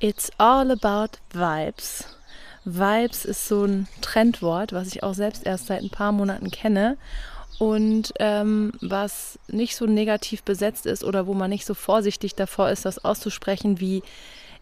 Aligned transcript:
It's 0.00 0.30
all 0.38 0.70
about 0.70 1.18
vibes. 1.32 2.04
Vibes 2.64 3.24
ist 3.24 3.48
so 3.48 3.64
ein 3.64 3.88
Trendwort, 4.00 4.72
was 4.72 4.86
ich 4.88 5.02
auch 5.02 5.14
selbst 5.14 5.44
erst 5.44 5.66
seit 5.66 5.82
ein 5.82 5.90
paar 5.90 6.12
Monaten 6.12 6.52
kenne 6.52 6.96
und 7.58 8.12
ähm, 8.20 8.70
was 8.80 9.40
nicht 9.48 9.74
so 9.74 9.86
negativ 9.86 10.44
besetzt 10.44 10.86
ist 10.86 11.02
oder 11.02 11.26
wo 11.26 11.34
man 11.34 11.50
nicht 11.50 11.66
so 11.66 11.74
vorsichtig 11.74 12.36
davor 12.36 12.70
ist, 12.70 12.84
das 12.84 13.04
auszusprechen 13.04 13.80
wie 13.80 14.04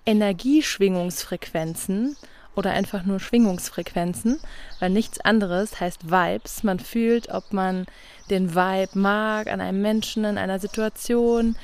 Energieschwingungsfrequenzen 0.07 2.17
oder 2.55 2.71
einfach 2.71 3.05
nur 3.05 3.21
Schwingungsfrequenzen, 3.21 4.41
weil 4.81 4.89
nichts 4.89 5.21
anderes 5.21 5.79
heißt 5.79 6.11
Vibes. 6.11 6.63
Man 6.63 6.81
fühlt, 6.81 7.29
ob 7.29 7.53
man 7.53 7.85
den 8.31 8.55
Vibe 8.55 8.99
mag 8.99 9.49
an 9.49 9.61
einem 9.61 9.83
Menschen, 9.83 10.25
in 10.25 10.39
einer 10.39 10.61
Situation 10.61 11.57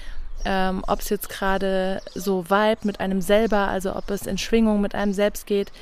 ähm, 0.45 0.85
ob 0.87 1.01
es 1.01 1.09
jetzt 1.09 1.29
gerade 1.29 2.01
so 2.15 2.49
Vibe 2.51 2.81
mit 2.85 3.01
einem 3.01 3.21
selber, 3.21 3.69
also 3.69 3.95
ob 3.97 4.11
es 4.11 4.27
in 4.27 4.39
Schwingung 4.39 4.81
mit 4.81 4.95
einem 4.95 5.13
selbst 5.13 5.47
geht. 5.47 5.73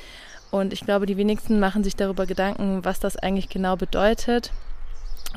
Und 0.51 0.73
ich 0.73 0.81
glaube, 0.81 1.05
die 1.05 1.17
wenigsten 1.17 1.59
machen 1.59 1.83
sich 1.83 1.95
darüber 1.95 2.25
Gedanken, 2.25 2.83
was 2.83 2.99
das 2.99 3.15
eigentlich 3.15 3.49
genau 3.49 3.75
bedeutet. 3.75 4.51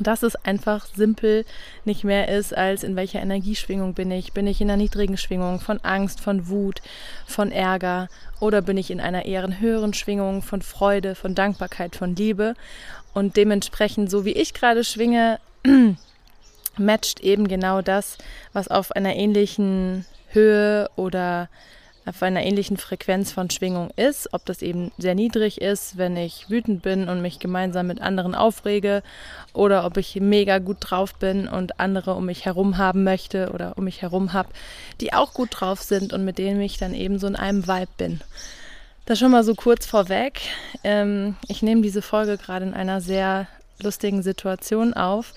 Dass 0.01 0.23
es 0.23 0.35
einfach 0.35 0.87
simpel 0.87 1.45
nicht 1.85 2.03
mehr 2.03 2.27
ist, 2.27 2.55
als 2.55 2.83
in 2.83 2.97
welcher 2.97 3.21
Energieschwingung 3.21 3.93
bin 3.93 4.11
ich. 4.11 4.33
Bin 4.33 4.45
ich 4.45 4.59
in 4.59 4.69
einer 4.69 4.81
niedrigen 4.81 5.15
Schwingung 5.15 5.61
von 5.61 5.79
Angst, 5.83 6.19
von 6.19 6.49
Wut, 6.49 6.81
von 7.25 7.49
Ärger 7.49 8.09
oder 8.41 8.61
bin 8.61 8.75
ich 8.75 8.91
in 8.91 8.99
einer 8.99 9.23
eher 9.23 9.59
höheren 9.59 9.93
Schwingung 9.93 10.41
von 10.41 10.61
Freude, 10.61 11.15
von 11.15 11.33
Dankbarkeit, 11.33 11.95
von 11.95 12.13
Liebe. 12.13 12.55
Und 13.13 13.37
dementsprechend, 13.37 14.11
so 14.11 14.25
wie 14.25 14.33
ich 14.33 14.53
gerade 14.53 14.83
schwinge, 14.83 15.39
matcht 16.77 17.19
eben 17.21 17.47
genau 17.47 17.81
das, 17.81 18.17
was 18.53 18.67
auf 18.67 18.91
einer 18.91 19.15
ähnlichen 19.15 20.05
Höhe 20.29 20.89
oder 20.95 21.49
auf 22.05 22.21
einer 22.21 22.43
ähnlichen 22.43 22.77
Frequenz 22.77 23.31
von 23.31 23.49
Schwingung 23.49 23.89
ist, 23.95 24.31
ob 24.31 24.45
das 24.45 24.61
eben 24.61 24.91
sehr 24.97 25.15
niedrig 25.15 25.61
ist, 25.61 25.97
wenn 25.97 26.15
ich 26.15 26.49
wütend 26.49 26.83
bin 26.83 27.09
und 27.09 27.21
mich 27.21 27.39
gemeinsam 27.39 27.87
mit 27.87 27.99
anderen 27.99 28.35
aufrege, 28.35 29.01
oder 29.53 29.85
ob 29.85 29.97
ich 29.97 30.15
mega 30.19 30.59
gut 30.59 30.77
drauf 30.81 31.15
bin 31.15 31.47
und 31.47 31.79
andere 31.79 32.13
um 32.13 32.27
mich 32.27 32.45
herum 32.45 32.77
haben 32.77 33.03
möchte 33.03 33.51
oder 33.51 33.77
um 33.77 33.85
mich 33.85 34.01
herum 34.01 34.33
habe, 34.33 34.49
die 35.01 35.13
auch 35.13 35.33
gut 35.33 35.49
drauf 35.51 35.81
sind 35.81 36.13
und 36.13 36.23
mit 36.23 36.37
denen 36.37 36.61
ich 36.61 36.77
dann 36.77 36.93
eben 36.93 37.17
so 37.17 37.27
in 37.27 37.35
einem 37.35 37.67
Vibe 37.67 37.91
bin. 37.97 38.21
Das 39.05 39.19
schon 39.19 39.31
mal 39.31 39.43
so 39.43 39.55
kurz 39.55 39.85
vorweg. 39.85 40.41
Ähm, 40.83 41.35
ich 41.47 41.61
nehme 41.61 41.81
diese 41.81 42.01
Folge 42.01 42.37
gerade 42.37 42.65
in 42.65 42.73
einer 42.73 43.01
sehr 43.01 43.47
lustigen 43.79 44.23
Situation 44.23 44.93
auf 44.93 45.33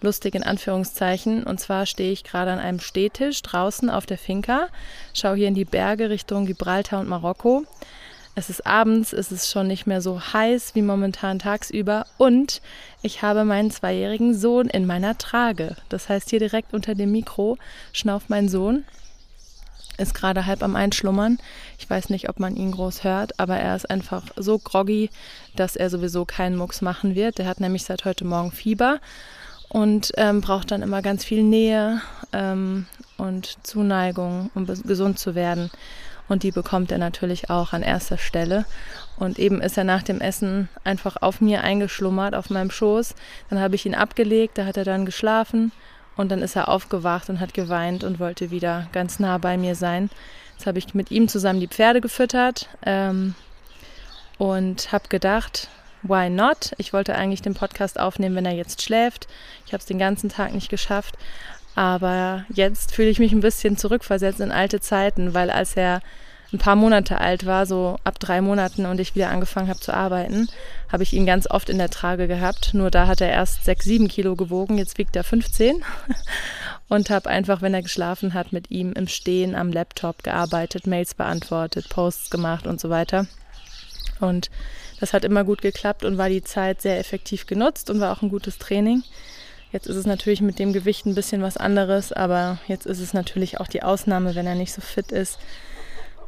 lustig 0.00 0.34
in 0.34 0.42
Anführungszeichen. 0.42 1.44
Und 1.44 1.60
zwar 1.60 1.86
stehe 1.86 2.12
ich 2.12 2.24
gerade 2.24 2.50
an 2.50 2.58
einem 2.58 2.80
Stehtisch 2.80 3.42
draußen 3.42 3.90
auf 3.90 4.06
der 4.06 4.18
Finca, 4.18 4.68
schaue 5.14 5.36
hier 5.36 5.48
in 5.48 5.54
die 5.54 5.64
Berge 5.64 6.10
Richtung 6.10 6.46
Gibraltar 6.46 7.00
und 7.00 7.08
Marokko. 7.08 7.64
Es 8.38 8.50
ist 8.50 8.66
abends, 8.66 9.14
es 9.14 9.32
ist 9.32 9.50
schon 9.50 9.66
nicht 9.66 9.86
mehr 9.86 10.02
so 10.02 10.20
heiß 10.20 10.74
wie 10.74 10.82
momentan 10.82 11.38
tagsüber 11.38 12.04
und 12.18 12.60
ich 13.00 13.22
habe 13.22 13.44
meinen 13.44 13.70
zweijährigen 13.70 14.34
Sohn 14.34 14.68
in 14.68 14.86
meiner 14.86 15.16
Trage. 15.16 15.74
Das 15.88 16.10
heißt, 16.10 16.28
hier 16.28 16.38
direkt 16.38 16.74
unter 16.74 16.94
dem 16.94 17.12
Mikro 17.12 17.56
schnauft 17.94 18.28
mein 18.28 18.50
Sohn, 18.50 18.84
ist 19.96 20.14
gerade 20.14 20.44
halb 20.44 20.62
am 20.62 20.76
Einschlummern. 20.76 21.38
Ich 21.78 21.88
weiß 21.88 22.10
nicht, 22.10 22.28
ob 22.28 22.38
man 22.38 22.56
ihn 22.56 22.72
groß 22.72 23.04
hört, 23.04 23.40
aber 23.40 23.56
er 23.56 23.74
ist 23.74 23.88
einfach 23.88 24.24
so 24.36 24.58
groggy, 24.58 25.08
dass 25.54 25.76
er 25.76 25.88
sowieso 25.88 26.26
keinen 26.26 26.56
Mucks 26.56 26.82
machen 26.82 27.14
wird. 27.14 27.38
Der 27.38 27.46
hat 27.46 27.60
nämlich 27.60 27.84
seit 27.84 28.04
heute 28.04 28.26
Morgen 28.26 28.52
Fieber 28.52 29.00
und 29.68 30.12
ähm, 30.16 30.40
braucht 30.40 30.70
dann 30.70 30.82
immer 30.82 31.02
ganz 31.02 31.24
viel 31.24 31.42
Nähe 31.42 32.00
ähm, 32.32 32.86
und 33.16 33.58
Zuneigung, 33.66 34.50
um 34.54 34.66
gesund 34.66 35.18
zu 35.18 35.34
werden. 35.34 35.70
Und 36.28 36.42
die 36.42 36.50
bekommt 36.50 36.90
er 36.90 36.98
natürlich 36.98 37.50
auch 37.50 37.72
an 37.72 37.82
erster 37.82 38.18
Stelle. 38.18 38.64
Und 39.16 39.38
eben 39.38 39.60
ist 39.60 39.78
er 39.78 39.84
nach 39.84 40.02
dem 40.02 40.20
Essen 40.20 40.68
einfach 40.84 41.16
auf 41.20 41.40
mir 41.40 41.62
eingeschlummert, 41.62 42.34
auf 42.34 42.50
meinem 42.50 42.70
Schoß. 42.70 43.14
Dann 43.48 43.60
habe 43.60 43.76
ich 43.76 43.86
ihn 43.86 43.94
abgelegt, 43.94 44.58
da 44.58 44.66
hat 44.66 44.76
er 44.76 44.84
dann 44.84 45.06
geschlafen 45.06 45.72
und 46.16 46.30
dann 46.30 46.42
ist 46.42 46.56
er 46.56 46.68
aufgewacht 46.68 47.30
und 47.30 47.40
hat 47.40 47.54
geweint 47.54 48.02
und 48.04 48.18
wollte 48.18 48.50
wieder 48.50 48.88
ganz 48.92 49.20
nah 49.20 49.38
bei 49.38 49.56
mir 49.56 49.74
sein. 49.74 50.10
Jetzt 50.54 50.66
habe 50.66 50.78
ich 50.78 50.94
mit 50.94 51.10
ihm 51.10 51.28
zusammen 51.28 51.60
die 51.60 51.68
Pferde 51.68 52.00
gefüttert 52.00 52.68
ähm, 52.84 53.34
und 54.38 54.92
habe 54.92 55.08
gedacht, 55.08 55.68
why 56.08 56.30
not? 56.30 56.72
Ich 56.78 56.92
wollte 56.92 57.14
eigentlich 57.14 57.42
den 57.42 57.54
Podcast 57.54 57.98
aufnehmen, 57.98 58.36
wenn 58.36 58.46
er 58.46 58.54
jetzt 58.54 58.82
schläft. 58.82 59.28
Ich 59.66 59.72
habe 59.72 59.80
es 59.80 59.86
den 59.86 59.98
ganzen 59.98 60.28
Tag 60.28 60.54
nicht 60.54 60.68
geschafft. 60.68 61.16
Aber 61.74 62.44
jetzt 62.52 62.94
fühle 62.94 63.10
ich 63.10 63.18
mich 63.18 63.32
ein 63.32 63.40
bisschen 63.40 63.76
zurückversetzt 63.76 64.40
in 64.40 64.50
alte 64.50 64.80
Zeiten, 64.80 65.34
weil 65.34 65.50
als 65.50 65.76
er 65.76 66.00
ein 66.52 66.58
paar 66.58 66.76
Monate 66.76 67.20
alt 67.20 67.44
war, 67.44 67.66
so 67.66 67.98
ab 68.04 68.18
drei 68.18 68.40
Monaten 68.40 68.86
und 68.86 69.00
ich 69.00 69.14
wieder 69.14 69.30
angefangen 69.30 69.68
habe 69.68 69.80
zu 69.80 69.92
arbeiten, 69.92 70.48
habe 70.90 71.02
ich 71.02 71.12
ihn 71.12 71.26
ganz 71.26 71.50
oft 71.50 71.68
in 71.68 71.78
der 71.78 71.90
Trage 71.90 72.28
gehabt. 72.28 72.72
Nur 72.72 72.90
da 72.90 73.06
hat 73.06 73.20
er 73.20 73.30
erst 73.30 73.64
sechs, 73.64 73.84
sieben 73.84 74.08
Kilo 74.08 74.36
gewogen, 74.36 74.78
jetzt 74.78 74.96
wiegt 74.98 75.16
er 75.16 75.24
15 75.24 75.84
und 76.88 77.10
habe 77.10 77.28
einfach, 77.28 77.62
wenn 77.62 77.74
er 77.74 77.82
geschlafen 77.82 78.32
hat, 78.32 78.52
mit 78.52 78.70
ihm 78.70 78.92
im 78.92 79.08
Stehen 79.08 79.54
am 79.54 79.72
Laptop 79.72 80.22
gearbeitet, 80.22 80.86
Mails 80.86 81.14
beantwortet, 81.14 81.88
Posts 81.88 82.30
gemacht 82.30 82.66
und 82.66 82.80
so 82.80 82.90
weiter. 82.90 83.26
Und 84.20 84.50
das 85.00 85.12
hat 85.12 85.24
immer 85.24 85.44
gut 85.44 85.62
geklappt 85.62 86.04
und 86.04 86.18
war 86.18 86.28
die 86.28 86.42
Zeit 86.42 86.82
sehr 86.82 86.98
effektiv 86.98 87.46
genutzt 87.46 87.90
und 87.90 88.00
war 88.00 88.12
auch 88.12 88.22
ein 88.22 88.30
gutes 88.30 88.58
Training. 88.58 89.02
Jetzt 89.72 89.86
ist 89.86 89.96
es 89.96 90.06
natürlich 90.06 90.40
mit 90.40 90.58
dem 90.58 90.72
Gewicht 90.72 91.06
ein 91.06 91.14
bisschen 91.14 91.42
was 91.42 91.56
anderes, 91.56 92.12
aber 92.12 92.58
jetzt 92.66 92.86
ist 92.86 93.00
es 93.00 93.12
natürlich 93.12 93.60
auch 93.60 93.66
die 93.66 93.82
Ausnahme, 93.82 94.34
wenn 94.34 94.46
er 94.46 94.54
nicht 94.54 94.72
so 94.72 94.80
fit 94.80 95.12
ist. 95.12 95.38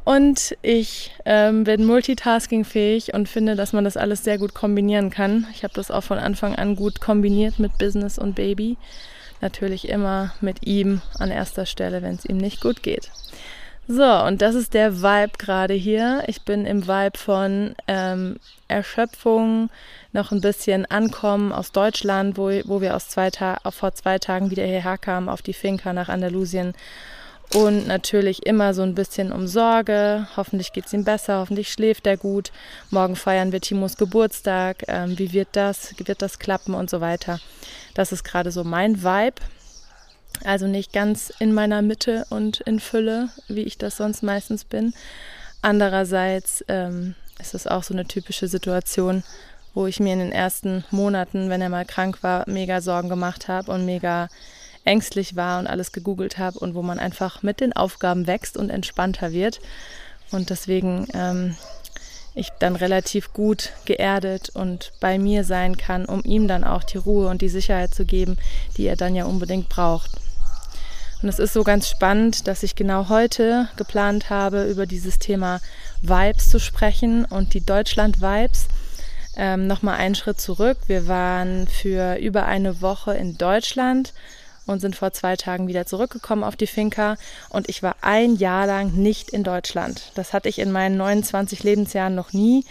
Und 0.03 0.57
ich 0.61 1.11
ähm, 1.25 1.63
bin 1.63 1.85
multitaskingfähig 1.85 3.13
und 3.13 3.29
finde, 3.29 3.55
dass 3.55 3.73
man 3.73 3.83
das 3.83 3.97
alles 3.97 4.23
sehr 4.23 4.37
gut 4.37 4.53
kombinieren 4.53 5.09
kann. 5.09 5.47
Ich 5.53 5.63
habe 5.63 5.73
das 5.73 5.91
auch 5.91 6.03
von 6.03 6.17
Anfang 6.17 6.55
an 6.55 6.75
gut 6.75 6.99
kombiniert 6.99 7.59
mit 7.59 7.77
Business 7.77 8.17
und 8.17 8.35
Baby. 8.35 8.77
Natürlich 9.41 9.87
immer 9.87 10.33
mit 10.41 10.65
ihm 10.65 11.01
an 11.17 11.31
erster 11.31 11.65
Stelle, 11.65 12.01
wenn 12.01 12.15
es 12.15 12.25
ihm 12.25 12.37
nicht 12.37 12.61
gut 12.61 12.83
geht. 12.83 13.11
So, 13.91 14.03
und 14.03 14.43
das 14.43 14.53
ist 14.53 14.75
der 14.75 15.01
Vibe 15.01 15.31
gerade 15.39 15.73
hier. 15.73 16.23
Ich 16.27 16.43
bin 16.43 16.67
im 16.67 16.87
Vibe 16.87 17.17
von 17.17 17.73
ähm, 17.87 18.35
Erschöpfung, 18.67 19.71
noch 20.13 20.31
ein 20.31 20.41
bisschen 20.41 20.85
Ankommen 20.85 21.51
aus 21.51 21.71
Deutschland, 21.71 22.37
wo, 22.37 22.51
wo 22.65 22.81
wir 22.81 22.95
aus 22.95 23.09
zwei 23.09 23.31
vor 23.31 23.93
zwei 23.95 24.19
Tagen 24.19 24.51
wieder 24.51 24.63
hierher 24.63 24.99
kamen 24.99 25.27
auf 25.27 25.41
die 25.41 25.55
Finca 25.55 25.91
nach 25.91 26.07
Andalusien. 26.07 26.75
Und 27.55 27.87
natürlich 27.87 28.45
immer 28.45 28.75
so 28.75 28.83
ein 28.83 28.93
bisschen 28.93 29.31
um 29.31 29.47
Sorge. 29.47 30.27
Hoffentlich 30.37 30.71
geht 30.71 30.85
es 30.85 30.93
ihm 30.93 31.03
besser, 31.03 31.39
hoffentlich 31.39 31.73
schläft 31.73 32.05
er 32.05 32.15
gut. 32.15 32.51
Morgen 32.91 33.15
feiern 33.15 33.51
wir 33.51 33.59
Timos 33.59 33.97
Geburtstag. 33.97 34.83
Ähm, 34.87 35.17
wie 35.17 35.33
wird 35.33 35.47
das? 35.53 35.95
Wird 35.97 36.21
das 36.21 36.37
klappen 36.37 36.75
und 36.75 36.91
so 36.91 37.01
weiter? 37.01 37.39
Das 37.95 38.11
ist 38.11 38.23
gerade 38.23 38.51
so 38.51 38.63
mein 38.63 39.01
Vibe. 39.01 39.41
Also 40.43 40.67
nicht 40.67 40.93
ganz 40.93 41.33
in 41.39 41.53
meiner 41.53 41.81
Mitte 41.81 42.25
und 42.29 42.61
in 42.61 42.79
Fülle, 42.79 43.29
wie 43.47 43.63
ich 43.63 43.77
das 43.77 43.97
sonst 43.97 44.23
meistens 44.23 44.63
bin. 44.63 44.93
Andererseits 45.61 46.63
ähm, 46.67 47.15
ist 47.39 47.53
es 47.53 47.67
auch 47.67 47.83
so 47.83 47.93
eine 47.93 48.05
typische 48.05 48.47
Situation, 48.47 49.23
wo 49.73 49.85
ich 49.85 49.99
mir 49.99 50.13
in 50.13 50.19
den 50.19 50.31
ersten 50.31 50.85
Monaten, 50.91 51.49
wenn 51.49 51.61
er 51.61 51.69
mal 51.69 51.85
krank 51.85 52.23
war, 52.23 52.43
mega 52.47 52.81
Sorgen 52.81 53.09
gemacht 53.09 53.47
habe 53.47 53.71
und 53.71 53.85
mega 53.85 54.29
ängstlich 54.85 55.35
war 55.35 55.59
und 55.59 55.67
alles 55.67 55.91
gegoogelt 55.91 56.37
habe 56.37 56.59
und 56.59 56.73
wo 56.73 56.81
man 56.81 56.99
einfach 56.99 57.43
mit 57.43 57.59
den 57.59 57.73
Aufgaben 57.73 58.27
wächst 58.27 58.57
und 58.57 58.69
entspannter 58.69 59.31
wird. 59.31 59.59
Und 60.31 60.49
deswegen 60.49 61.07
ähm, 61.13 61.55
ich 62.39 62.49
dann 62.59 62.75
relativ 62.75 63.33
gut 63.33 63.71
geerdet 63.85 64.49
und 64.49 64.91
bei 64.99 65.19
mir 65.19 65.43
sein 65.43 65.77
kann, 65.77 66.05
um 66.05 66.23
ihm 66.23 66.47
dann 66.47 66.63
auch 66.63 66.83
die 66.83 66.97
Ruhe 66.97 67.27
und 67.27 67.41
die 67.41 67.49
Sicherheit 67.49 67.93
zu 67.93 68.05
geben, 68.05 68.37
die 68.77 68.85
er 68.85 68.95
dann 68.95 69.15
ja 69.15 69.25
unbedingt 69.25 69.69
braucht. 69.69 70.11
Und 71.21 71.27
es 71.27 71.39
ist 71.39 71.53
so 71.53 71.63
ganz 71.63 71.89
spannend, 71.89 72.47
dass 72.47 72.63
ich 72.63 72.75
genau 72.75 73.09
heute 73.09 73.67
geplant 73.75 74.29
habe, 74.29 74.63
über 74.63 74.85
dieses 74.85 75.19
Thema 75.19 75.59
Vibes 76.01 76.49
zu 76.49 76.59
sprechen 76.59 77.25
und 77.25 77.53
die 77.53 77.65
Deutschland-Vibes. 77.65 78.67
Ähm, 79.35 79.67
Nochmal 79.67 79.97
einen 79.97 80.15
Schritt 80.15 80.39
zurück. 80.39 80.77
Wir 80.87 81.07
waren 81.07 81.67
für 81.67 82.15
über 82.15 82.45
eine 82.45 82.81
Woche 82.81 83.13
in 83.15 83.37
Deutschland 83.37 84.13
und 84.69 84.79
sind 84.79 84.95
vor 84.95 85.11
zwei 85.11 85.35
Tagen 85.35 85.67
wieder 85.67 85.85
zurückgekommen 85.85 86.43
auf 86.43 86.55
die 86.55 86.67
Finca. 86.67 87.17
Und 87.49 87.69
ich 87.69 87.81
war 87.83 87.95
ein 88.01 88.35
Jahr 88.35 88.67
lang 88.67 88.93
nicht 88.93 89.31
in 89.31 89.43
Deutschland. 89.43 90.11
Das 90.15 90.31
hatte 90.33 90.49
ich 90.49 90.59
in 90.59 90.71
meinen 90.71 90.97
29 90.97 91.63
Lebensjahren 91.63 92.15
noch 92.15 92.33
nie, 92.33 92.65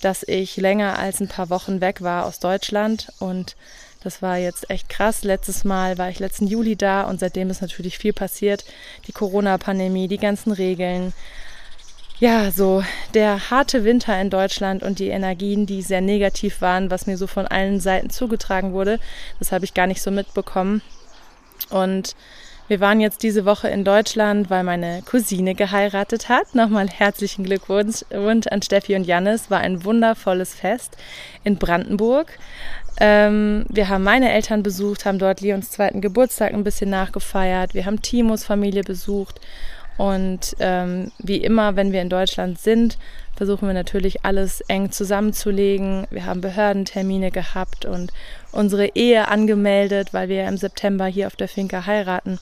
dass 0.00 0.22
ich 0.22 0.56
länger 0.56 0.98
als 0.98 1.20
ein 1.20 1.28
paar 1.28 1.50
Wochen 1.50 1.80
weg 1.80 2.02
war 2.02 2.26
aus 2.26 2.38
Deutschland. 2.38 3.12
Und 3.18 3.56
das 4.02 4.22
war 4.22 4.36
jetzt 4.36 4.70
echt 4.70 4.88
krass. 4.88 5.24
Letztes 5.24 5.64
Mal 5.64 5.98
war 5.98 6.10
ich 6.10 6.18
letzten 6.18 6.46
Juli 6.46 6.76
da 6.76 7.02
und 7.02 7.18
seitdem 7.18 7.50
ist 7.50 7.62
natürlich 7.62 7.98
viel 7.98 8.12
passiert. 8.12 8.64
Die 9.06 9.12
Corona-Pandemie, 9.12 10.06
die 10.06 10.18
ganzen 10.18 10.52
Regeln. 10.52 11.12
Ja, 12.20 12.50
so 12.50 12.82
der 13.14 13.50
harte 13.50 13.84
Winter 13.84 14.20
in 14.20 14.28
Deutschland 14.28 14.82
und 14.82 14.98
die 14.98 15.08
Energien, 15.08 15.66
die 15.66 15.82
sehr 15.82 16.00
negativ 16.00 16.60
waren, 16.60 16.90
was 16.90 17.06
mir 17.06 17.16
so 17.16 17.28
von 17.28 17.46
allen 17.46 17.78
Seiten 17.78 18.10
zugetragen 18.10 18.72
wurde, 18.72 18.98
das 19.38 19.52
habe 19.52 19.64
ich 19.64 19.72
gar 19.72 19.86
nicht 19.86 20.02
so 20.02 20.10
mitbekommen. 20.10 20.82
Und 21.70 22.14
wir 22.68 22.80
waren 22.80 23.00
jetzt 23.00 23.22
diese 23.22 23.46
Woche 23.46 23.68
in 23.68 23.82
Deutschland, 23.82 24.50
weil 24.50 24.62
meine 24.62 25.00
Cousine 25.02 25.54
geheiratet 25.54 26.28
hat. 26.28 26.54
Nochmal 26.54 26.88
herzlichen 26.88 27.44
Glückwunsch 27.44 28.04
an 28.10 28.62
Steffi 28.62 28.94
und 28.94 29.04
Jannis. 29.04 29.50
War 29.50 29.60
ein 29.60 29.84
wundervolles 29.84 30.54
Fest 30.54 30.98
in 31.44 31.56
Brandenburg. 31.56 32.38
Ähm, 33.00 33.64
wir 33.70 33.88
haben 33.88 34.04
meine 34.04 34.30
Eltern 34.30 34.62
besucht, 34.62 35.06
haben 35.06 35.18
dort 35.18 35.40
Leons 35.40 35.70
zweiten 35.70 36.02
Geburtstag 36.02 36.52
ein 36.52 36.64
bisschen 36.64 36.90
nachgefeiert. 36.90 37.72
Wir 37.72 37.86
haben 37.86 38.02
Timos 38.02 38.44
Familie 38.44 38.82
besucht. 38.82 39.40
Und 39.98 40.56
ähm, 40.60 41.10
wie 41.18 41.38
immer, 41.38 41.74
wenn 41.76 41.92
wir 41.92 42.00
in 42.00 42.08
Deutschland 42.08 42.58
sind, 42.60 42.98
versuchen 43.36 43.66
wir 43.66 43.74
natürlich 43.74 44.24
alles 44.24 44.60
eng 44.62 44.92
zusammenzulegen. 44.92 46.06
Wir 46.10 46.24
haben 46.24 46.40
Behördentermine 46.40 47.32
gehabt 47.32 47.84
und 47.84 48.12
unsere 48.52 48.94
Ehe 48.94 49.28
angemeldet, 49.28 50.14
weil 50.14 50.28
wir 50.28 50.46
im 50.46 50.56
September 50.56 51.06
hier 51.06 51.26
auf 51.26 51.36
der 51.36 51.48
Finca 51.48 51.84
heiraten 51.84 52.38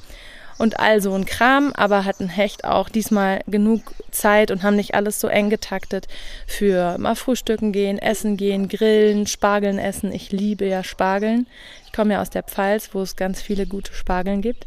und 0.59 0.81
all 0.81 1.01
so 1.01 1.15
ein 1.15 1.25
Kram, 1.25 1.73
aber 1.75 2.05
hatten 2.05 2.29
Hecht 2.29 2.65
auch 2.65 2.91
diesmal 2.91 3.41
genug 3.47 3.95
Zeit 4.11 4.51
und 4.51 4.63
haben 4.63 4.77
nicht 4.77 4.95
alles 4.95 5.19
so 5.19 5.29
eng 5.29 5.49
getaktet 5.51 6.09
für 6.47 6.99
mal 6.99 7.15
frühstücken 7.15 7.73
gehen, 7.73 7.99
essen 7.99 8.37
gehen, 8.37 8.69
grillen, 8.69 9.27
Spargeln 9.27 9.79
essen. 9.79 10.13
Ich 10.13 10.31
liebe 10.31 10.67
ja 10.67 10.85
Spargeln. 10.85 11.47
Ich 11.87 11.93
komme 11.93 12.15
ja 12.15 12.21
aus 12.21 12.31
der 12.31 12.43
Pfalz, 12.43 12.91
wo 12.93 13.01
es 13.01 13.17
ganz 13.17 13.41
viele 13.41 13.67
gute 13.67 13.95
Spargeln 13.95 14.43
gibt 14.43 14.67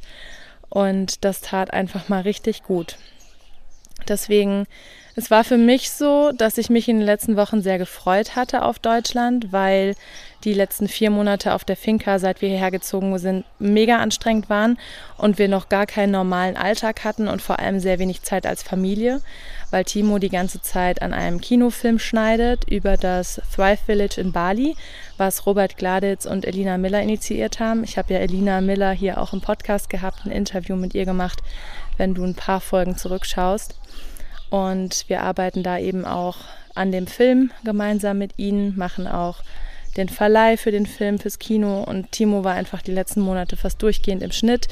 und 0.70 1.24
das 1.26 1.42
tat 1.42 1.74
einfach 1.74 2.10
mal 2.10 2.22
richtig 2.22 2.64
gut. 2.64 2.98
Deswegen 4.08 4.66
es 5.20 5.30
war 5.30 5.44
für 5.44 5.58
mich 5.58 5.92
so, 5.92 6.32
dass 6.32 6.58
ich 6.58 6.70
mich 6.70 6.88
in 6.88 7.00
den 7.00 7.06
letzten 7.06 7.36
Wochen 7.36 7.62
sehr 7.62 7.78
gefreut 7.78 8.38
hatte 8.38 8.62
auf 8.64 8.80
Deutschland, 8.80 9.52
weil 9.52 9.96
die 10.46 10.54
letzten 10.54 10.88
vier 10.88 11.10
Monate 11.10 11.54
auf 11.54 11.66
der 11.66 11.76
Finca, 11.76 12.20
seit 12.20 12.42
wir 12.42 12.48
hierher 12.48 12.72
gezogen 12.72 13.18
sind, 13.18 13.44
mega 13.60 13.98
anstrengend 13.98 14.50
waren 14.50 14.80
und 15.18 15.38
wir 15.38 15.50
noch 15.50 15.68
gar 15.68 15.88
keinen 15.88 16.12
normalen 16.12 16.56
Alltag 16.56 17.04
hatten 17.04 17.28
und 17.28 17.42
vor 17.42 17.60
allem 17.60 17.82
sehr 17.82 18.00
wenig 18.00 18.22
Zeit 18.22 18.46
als 18.46 18.64
Familie, 18.64 19.22
weil 19.72 19.84
Timo 19.84 20.20
die 20.20 20.30
ganze 20.30 20.62
Zeit 20.62 21.02
an 21.02 21.14
einem 21.14 21.42
Kinofilm 21.42 22.00
schneidet 22.00 22.70
über 22.70 22.98
das 22.98 23.42
Thrive 23.54 23.80
Village 23.86 24.20
in 24.20 24.32
Bali, 24.32 24.76
was 25.18 25.46
Robert 25.46 25.78
Gladitz 25.78 26.26
und 26.26 26.46
Elina 26.46 26.78
Miller 26.78 27.02
initiiert 27.02 27.60
haben. 27.60 27.84
Ich 27.84 27.98
habe 27.98 28.14
ja 28.14 28.20
Elina 28.20 28.62
Miller 28.62 28.92
hier 28.92 29.20
auch 29.20 29.34
im 29.34 29.42
Podcast 29.42 29.90
gehabt, 29.90 30.26
ein 30.26 30.32
Interview 30.32 30.76
mit 30.76 30.96
ihr 30.96 31.06
gemacht, 31.06 31.42
wenn 31.98 32.14
du 32.14 32.24
ein 32.24 32.36
paar 32.36 32.62
Folgen 32.62 32.98
zurückschaust. 32.98 33.76
Und 34.50 35.06
wir 35.08 35.22
arbeiten 35.22 35.64
da 35.64 35.78
eben 35.78 36.06
auch 36.06 36.38
an 36.76 36.92
dem 36.92 37.08
Film 37.08 37.52
gemeinsam 37.64 38.18
mit 38.18 38.34
ihnen, 38.38 38.78
machen 38.78 39.08
auch 39.08 39.44
den 39.98 40.10
Verleih 40.10 40.56
für 40.56 40.72
den 40.72 40.86
Film, 40.86 41.20
fürs 41.20 41.40
Kino 41.40 41.84
und 41.84 42.12
Timo 42.12 42.44
war 42.44 42.54
einfach 42.54 42.82
die 42.82 42.92
letzten 42.92 43.22
Monate 43.22 43.58
fast 43.58 43.82
durchgehend 43.82 44.24
im 44.24 44.32
Schnitt. 44.32 44.68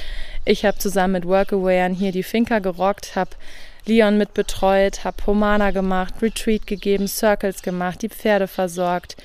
Ich 0.46 0.64
habe 0.64 0.78
zusammen 0.78 1.14
mit 1.14 1.26
Workaway 1.26 1.94
hier 1.96 2.12
die 2.12 2.24
Finca 2.24 2.60
gerockt, 2.60 3.16
habe 3.16 3.32
Leon 3.88 4.18
mit 4.18 4.34
betreut, 4.34 5.04
habe 5.04 5.18
Pomana 5.22 5.72
gemacht, 5.72 6.16
Retreat 6.22 6.68
gegeben, 6.68 7.08
Circles 7.08 7.62
gemacht, 7.62 8.02
die 8.02 8.10
Pferde 8.10 8.48
versorgt, 8.48 9.16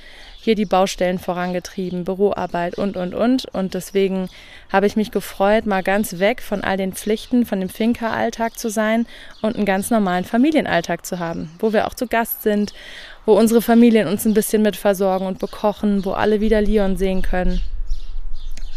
hier 0.43 0.55
die 0.57 0.65
Baustellen 0.65 1.21
vorangetrieben, 1.21 2.05
Büroarbeit 2.05 2.77
und, 2.77 2.97
und, 2.97 3.15
und. 3.15 3.45
Und 3.47 3.75
deswegen 3.75 4.29
habe 4.73 4.87
ich 4.87 4.97
mich 4.97 5.13
gefreut, 5.13 5.67
mal 5.67 5.83
ganz 5.83 6.19
weg 6.19 6.43
von 6.43 6.65
all 6.65 6.77
den 6.77 6.93
Pflichten, 6.93 7.47
von 7.47 7.61
dem 7.61 7.69
Finca-Alltag 7.69 8.59
zu 8.59 8.69
sein 8.69 9.07
und 9.41 9.55
einen 9.55 9.67
ganz 9.67 9.91
normalen 9.91 10.25
Familienalltag 10.25 11.07
zu 11.07 11.21
haben, 11.21 11.51
wo 11.61 11.73
wir 11.73 11.87
auch 11.87 11.95
zu 11.95 12.09
Gast 12.09 12.43
sind, 12.43 12.75
wo 13.25 13.39
unsere 13.39 13.63
Familien 13.63 14.09
uns 14.09 14.25
ein 14.25 14.35
bisschen 14.35 14.63
mit 14.63 14.77
versorgen 14.77 15.27
und 15.27 15.39
bekochen, 15.39 16.05
wo 16.05 16.11
alle 16.13 16.41
wieder 16.41 16.61
Leon 16.61 16.97
sehen 16.97 17.23
können. 17.23 17.61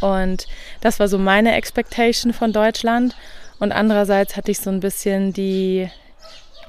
Und 0.02 0.48
das 0.82 1.00
war 1.00 1.08
so 1.08 1.18
meine 1.18 1.56
Expectation 1.56 2.34
von 2.34 2.54
Deutschland. 2.54 3.16
Und 3.60 3.72
andererseits 3.72 4.36
hatte 4.36 4.52
ich 4.52 4.60
so 4.60 4.70
ein 4.70 4.80
bisschen 4.80 5.34
die, 5.34 5.90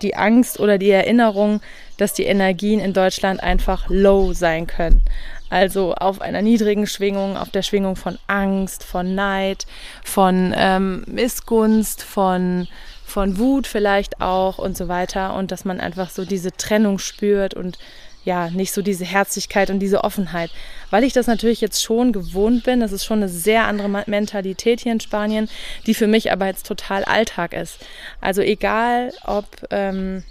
die 0.02 0.16
Angst 0.16 0.60
oder 0.60 0.78
die 0.78 0.90
Erinnerung, 0.90 1.60
dass 1.96 2.12
die 2.12 2.24
Energien 2.24 2.80
in 2.80 2.92
Deutschland 2.92 3.42
einfach 3.42 3.88
low 3.88 4.32
sein 4.32 4.66
können. 4.66 5.02
Also 5.48 5.94
auf 5.94 6.20
einer 6.20 6.42
niedrigen 6.42 6.86
Schwingung, 6.86 7.36
auf 7.36 7.50
der 7.50 7.62
Schwingung 7.62 7.96
von 7.96 8.18
Angst, 8.26 8.82
von 8.82 9.14
Neid, 9.14 9.66
von 10.04 10.52
ähm, 10.56 11.04
Missgunst, 11.06 12.02
von, 12.02 12.66
von 13.04 13.38
Wut 13.38 13.66
vielleicht 13.66 14.20
auch 14.20 14.58
und 14.58 14.76
so 14.76 14.88
weiter. 14.88 15.34
Und 15.34 15.52
dass 15.52 15.64
man 15.64 15.80
einfach 15.80 16.10
so 16.10 16.24
diese 16.24 16.52
Trennung 16.52 16.98
spürt 16.98 17.54
und 17.54 17.78
ja, 18.26 18.50
nicht 18.50 18.72
so 18.72 18.82
diese 18.82 19.04
Herzlichkeit 19.04 19.70
und 19.70 19.78
diese 19.78 20.02
Offenheit. 20.02 20.50
Weil 20.90 21.04
ich 21.04 21.12
das 21.12 21.28
natürlich 21.28 21.60
jetzt 21.60 21.80
schon 21.80 22.12
gewohnt 22.12 22.64
bin, 22.64 22.80
das 22.80 22.90
ist 22.90 23.04
schon 23.04 23.18
eine 23.18 23.28
sehr 23.28 23.66
andere 23.66 23.88
Mentalität 24.06 24.80
hier 24.80 24.92
in 24.92 25.00
Spanien, 25.00 25.48
die 25.86 25.94
für 25.94 26.08
mich 26.08 26.32
aber 26.32 26.46
jetzt 26.46 26.66
total 26.66 27.04
Alltag 27.04 27.52
ist. 27.52 27.78
Also 28.20 28.42
egal, 28.42 29.12
ob 29.24 29.46
ähm, 29.70 30.24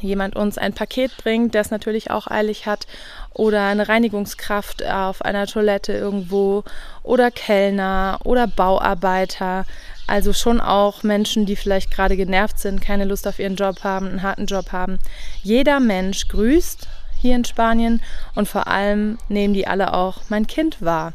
jemand 0.00 0.36
uns 0.36 0.58
ein 0.58 0.74
Paket 0.74 1.10
bringt, 1.16 1.54
der 1.54 1.62
es 1.62 1.72
natürlich 1.72 2.12
auch 2.12 2.28
eilig 2.28 2.66
hat, 2.66 2.86
oder 3.34 3.64
eine 3.64 3.88
Reinigungskraft 3.88 4.86
auf 4.86 5.22
einer 5.22 5.48
Toilette 5.48 5.92
irgendwo, 5.92 6.62
oder 7.02 7.32
Kellner 7.32 8.20
oder 8.22 8.46
Bauarbeiter. 8.46 9.66
Also 10.06 10.32
schon 10.32 10.60
auch 10.60 11.02
Menschen, 11.02 11.46
die 11.46 11.56
vielleicht 11.56 11.90
gerade 11.90 12.16
genervt 12.16 12.60
sind, 12.60 12.80
keine 12.80 13.04
Lust 13.04 13.26
auf 13.26 13.40
ihren 13.40 13.56
Job 13.56 13.82
haben, 13.82 14.06
einen 14.06 14.22
harten 14.22 14.46
Job 14.46 14.70
haben. 14.70 15.00
Jeder 15.42 15.80
Mensch 15.80 16.28
grüßt 16.28 16.86
hier 17.20 17.36
in 17.36 17.44
Spanien 17.44 18.00
und 18.34 18.48
vor 18.48 18.66
allem 18.66 19.18
nehmen 19.28 19.54
die 19.54 19.66
alle 19.66 19.94
auch 19.94 20.22
mein 20.28 20.46
Kind 20.46 20.82
wahr. 20.82 21.12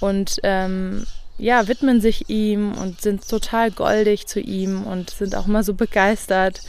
Und 0.00 0.38
ähm, 0.42 1.06
ja, 1.38 1.68
widmen 1.68 2.00
sich 2.00 2.28
ihm 2.28 2.72
und 2.72 3.00
sind 3.00 3.28
total 3.28 3.70
goldig 3.70 4.26
zu 4.26 4.40
ihm 4.40 4.84
und 4.84 5.10
sind 5.10 5.34
auch 5.34 5.46
immer 5.46 5.62
so 5.62 5.74
begeistert. 5.74 6.60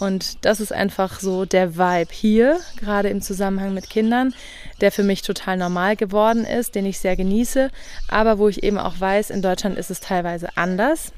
Und 0.00 0.44
das 0.44 0.60
ist 0.60 0.72
einfach 0.72 1.18
so 1.18 1.44
der 1.44 1.76
Vibe 1.76 2.12
hier, 2.12 2.60
gerade 2.76 3.08
im 3.08 3.20
Zusammenhang 3.20 3.74
mit 3.74 3.90
Kindern, 3.90 4.32
der 4.80 4.92
für 4.92 5.02
mich 5.02 5.22
total 5.22 5.56
normal 5.56 5.96
geworden 5.96 6.44
ist, 6.44 6.76
den 6.76 6.86
ich 6.86 7.00
sehr 7.00 7.16
genieße, 7.16 7.70
aber 8.06 8.38
wo 8.38 8.48
ich 8.48 8.62
eben 8.62 8.78
auch 8.78 9.00
weiß, 9.00 9.30
in 9.30 9.42
Deutschland 9.42 9.76
ist 9.76 9.90
es 9.90 9.98
teilweise 9.98 10.56
anders 10.56 11.12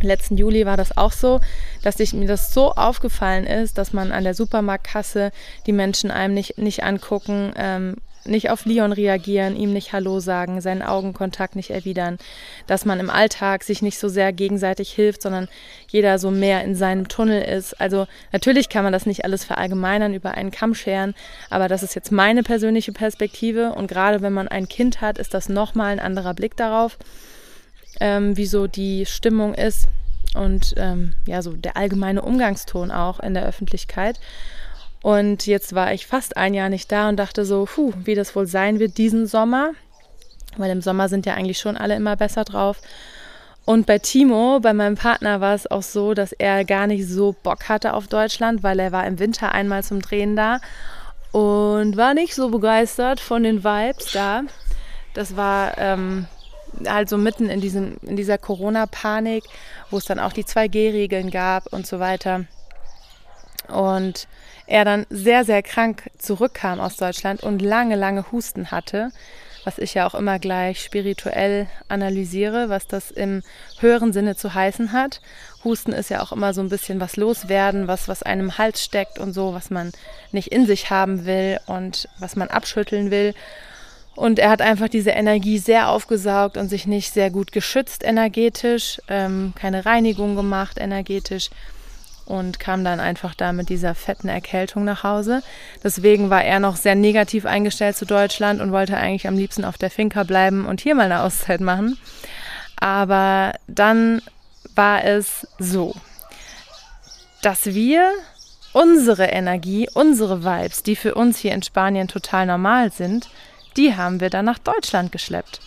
letzten 0.00 0.36
Juli 0.36 0.66
war 0.66 0.76
das 0.76 0.96
auch 0.96 1.12
so, 1.12 1.40
dass 1.82 2.00
ich, 2.00 2.12
mir 2.12 2.26
das 2.26 2.52
so 2.52 2.72
aufgefallen 2.72 3.46
ist, 3.46 3.78
dass 3.78 3.92
man 3.92 4.12
an 4.12 4.24
der 4.24 4.34
Supermarktkasse 4.34 5.32
die 5.66 5.72
Menschen 5.72 6.10
einem 6.10 6.34
nicht, 6.34 6.58
nicht 6.58 6.84
angucken, 6.84 7.52
ähm, 7.56 7.96
nicht 8.28 8.50
auf 8.50 8.64
Leon 8.64 8.92
reagieren, 8.92 9.56
ihm 9.56 9.72
nicht 9.72 9.92
Hallo 9.92 10.20
sagen, 10.20 10.60
seinen 10.60 10.82
Augenkontakt 10.82 11.56
nicht 11.56 11.70
erwidern, 11.70 12.18
dass 12.66 12.84
man 12.84 13.00
im 13.00 13.10
Alltag 13.10 13.62
sich 13.62 13.82
nicht 13.82 13.98
so 13.98 14.08
sehr 14.08 14.32
gegenseitig 14.32 14.92
hilft, 14.92 15.22
sondern 15.22 15.48
jeder 15.88 16.18
so 16.18 16.30
mehr 16.30 16.64
in 16.64 16.74
seinem 16.74 17.08
Tunnel 17.08 17.42
ist. 17.42 17.80
Also 17.80 18.06
natürlich 18.32 18.68
kann 18.68 18.84
man 18.84 18.92
das 18.92 19.06
nicht 19.06 19.24
alles 19.24 19.44
verallgemeinern, 19.44 20.14
über 20.14 20.32
einen 20.32 20.50
Kamm 20.50 20.74
scheren, 20.74 21.14
aber 21.50 21.68
das 21.68 21.82
ist 21.82 21.94
jetzt 21.94 22.12
meine 22.12 22.42
persönliche 22.42 22.92
Perspektive 22.92 23.72
und 23.72 23.86
gerade 23.86 24.22
wenn 24.22 24.32
man 24.32 24.48
ein 24.48 24.68
Kind 24.68 25.00
hat, 25.00 25.18
ist 25.18 25.34
das 25.34 25.48
nochmal 25.48 25.92
ein 25.92 26.00
anderer 26.00 26.34
Blick 26.34 26.56
darauf 26.56 26.98
ähm, 28.00 28.36
wie 28.36 28.46
so 28.46 28.66
die 28.66 29.06
Stimmung 29.06 29.54
ist 29.54 29.88
und 30.34 30.74
ähm, 30.76 31.14
ja, 31.26 31.42
so 31.42 31.52
der 31.52 31.76
allgemeine 31.76 32.22
Umgangston 32.22 32.90
auch 32.90 33.20
in 33.20 33.34
der 33.34 33.46
Öffentlichkeit. 33.46 34.20
Und 35.02 35.46
jetzt 35.46 35.74
war 35.74 35.92
ich 35.92 36.06
fast 36.06 36.36
ein 36.36 36.54
Jahr 36.54 36.68
nicht 36.68 36.90
da 36.90 37.08
und 37.08 37.16
dachte 37.16 37.44
so, 37.44 37.66
puh, 37.66 37.92
wie 38.04 38.14
das 38.14 38.34
wohl 38.34 38.46
sein 38.46 38.78
wird 38.78 38.98
diesen 38.98 39.26
Sommer. 39.26 39.70
Weil 40.56 40.70
im 40.70 40.82
Sommer 40.82 41.08
sind 41.08 41.26
ja 41.26 41.34
eigentlich 41.34 41.58
schon 41.58 41.76
alle 41.76 41.94
immer 41.96 42.16
besser 42.16 42.44
drauf. 42.44 42.80
Und 43.64 43.86
bei 43.86 43.98
Timo, 43.98 44.60
bei 44.60 44.72
meinem 44.72 44.96
Partner, 44.96 45.40
war 45.40 45.54
es 45.54 45.70
auch 45.70 45.82
so, 45.82 46.14
dass 46.14 46.32
er 46.32 46.64
gar 46.64 46.86
nicht 46.86 47.06
so 47.06 47.34
Bock 47.42 47.68
hatte 47.68 47.94
auf 47.94 48.06
Deutschland, 48.06 48.62
weil 48.62 48.78
er 48.78 48.92
war 48.92 49.06
im 49.06 49.18
Winter 49.18 49.52
einmal 49.52 49.82
zum 49.82 50.00
Drehen 50.00 50.36
da 50.36 50.60
und 51.32 51.96
war 51.96 52.14
nicht 52.14 52.34
so 52.34 52.48
begeistert 52.48 53.20
von 53.20 53.42
den 53.42 53.64
Vibes 53.64 54.12
da. 54.12 54.42
Das 55.14 55.36
war 55.36 55.76
ähm, 55.78 56.26
halt 56.86 57.08
so 57.08 57.18
mitten 57.18 57.48
in, 57.48 57.60
diesem, 57.60 57.96
in 58.02 58.16
dieser 58.16 58.38
Corona-Panik, 58.38 59.44
wo 59.90 59.98
es 59.98 60.04
dann 60.04 60.18
auch 60.18 60.32
die 60.32 60.44
2G-Regeln 60.44 61.30
gab 61.30 61.72
und 61.72 61.86
so 61.86 62.00
weiter. 62.00 62.44
Und 63.68 64.28
er 64.66 64.84
dann 64.84 65.06
sehr, 65.10 65.44
sehr 65.44 65.62
krank 65.62 66.10
zurückkam 66.18 66.80
aus 66.80 66.96
Deutschland 66.96 67.42
und 67.42 67.62
lange, 67.62 67.96
lange 67.96 68.30
Husten 68.32 68.70
hatte, 68.70 69.10
was 69.64 69.78
ich 69.78 69.94
ja 69.94 70.06
auch 70.06 70.14
immer 70.14 70.38
gleich 70.38 70.82
spirituell 70.82 71.66
analysiere, 71.88 72.68
was 72.68 72.86
das 72.86 73.10
im 73.10 73.42
höheren 73.80 74.12
Sinne 74.12 74.36
zu 74.36 74.54
heißen 74.54 74.92
hat. 74.92 75.20
Husten 75.64 75.92
ist 75.92 76.10
ja 76.10 76.22
auch 76.22 76.32
immer 76.32 76.54
so 76.54 76.60
ein 76.60 76.68
bisschen 76.68 77.00
was 77.00 77.16
loswerden, 77.16 77.88
was, 77.88 78.06
was 78.06 78.22
einem 78.22 78.42
im 78.42 78.58
Hals 78.58 78.82
steckt 78.82 79.18
und 79.18 79.32
so, 79.32 79.54
was 79.54 79.70
man 79.70 79.92
nicht 80.30 80.52
in 80.52 80.66
sich 80.66 80.90
haben 80.90 81.26
will 81.26 81.58
und 81.66 82.08
was 82.18 82.36
man 82.36 82.48
abschütteln 82.48 83.10
will. 83.10 83.34
Und 84.16 84.38
er 84.38 84.50
hat 84.50 84.62
einfach 84.62 84.88
diese 84.88 85.10
Energie 85.10 85.58
sehr 85.58 85.90
aufgesaugt 85.90 86.56
und 86.56 86.68
sich 86.68 86.86
nicht 86.86 87.12
sehr 87.12 87.30
gut 87.30 87.52
geschützt 87.52 88.02
energetisch, 88.02 89.00
ähm, 89.08 89.52
keine 89.54 89.84
Reinigung 89.84 90.34
gemacht 90.36 90.78
energetisch 90.78 91.50
und 92.24 92.58
kam 92.58 92.82
dann 92.82 92.98
einfach 92.98 93.34
da 93.34 93.52
mit 93.52 93.68
dieser 93.68 93.94
fetten 93.94 94.28
Erkältung 94.28 94.84
nach 94.84 95.04
Hause. 95.04 95.42
Deswegen 95.84 96.28
war 96.28 96.42
er 96.42 96.60
noch 96.60 96.76
sehr 96.76 96.94
negativ 96.94 97.46
eingestellt 97.46 97.96
zu 97.96 98.04
Deutschland 98.04 98.60
und 98.60 98.72
wollte 98.72 98.96
eigentlich 98.96 99.28
am 99.28 99.36
liebsten 99.36 99.64
auf 99.64 99.78
der 99.78 99.90
Finca 99.90 100.24
bleiben 100.24 100.66
und 100.66 100.80
hier 100.80 100.94
mal 100.94 101.04
eine 101.04 101.22
Auszeit 101.22 101.60
machen. 101.60 101.98
Aber 102.76 103.52
dann 103.68 104.20
war 104.74 105.04
es 105.04 105.46
so, 105.58 105.94
dass 107.42 107.66
wir 107.66 108.10
unsere 108.72 109.26
Energie, 109.26 109.88
unsere 109.94 110.44
Vibes, 110.44 110.82
die 110.82 110.96
für 110.96 111.14
uns 111.14 111.38
hier 111.38 111.52
in 111.52 111.62
Spanien 111.62 112.08
total 112.08 112.46
normal 112.46 112.92
sind, 112.92 113.28
die 113.76 113.94
haben 113.94 114.20
wir 114.20 114.30
dann 114.30 114.44
nach 114.44 114.58
Deutschland 114.58 115.12
geschleppt. 115.12 115.60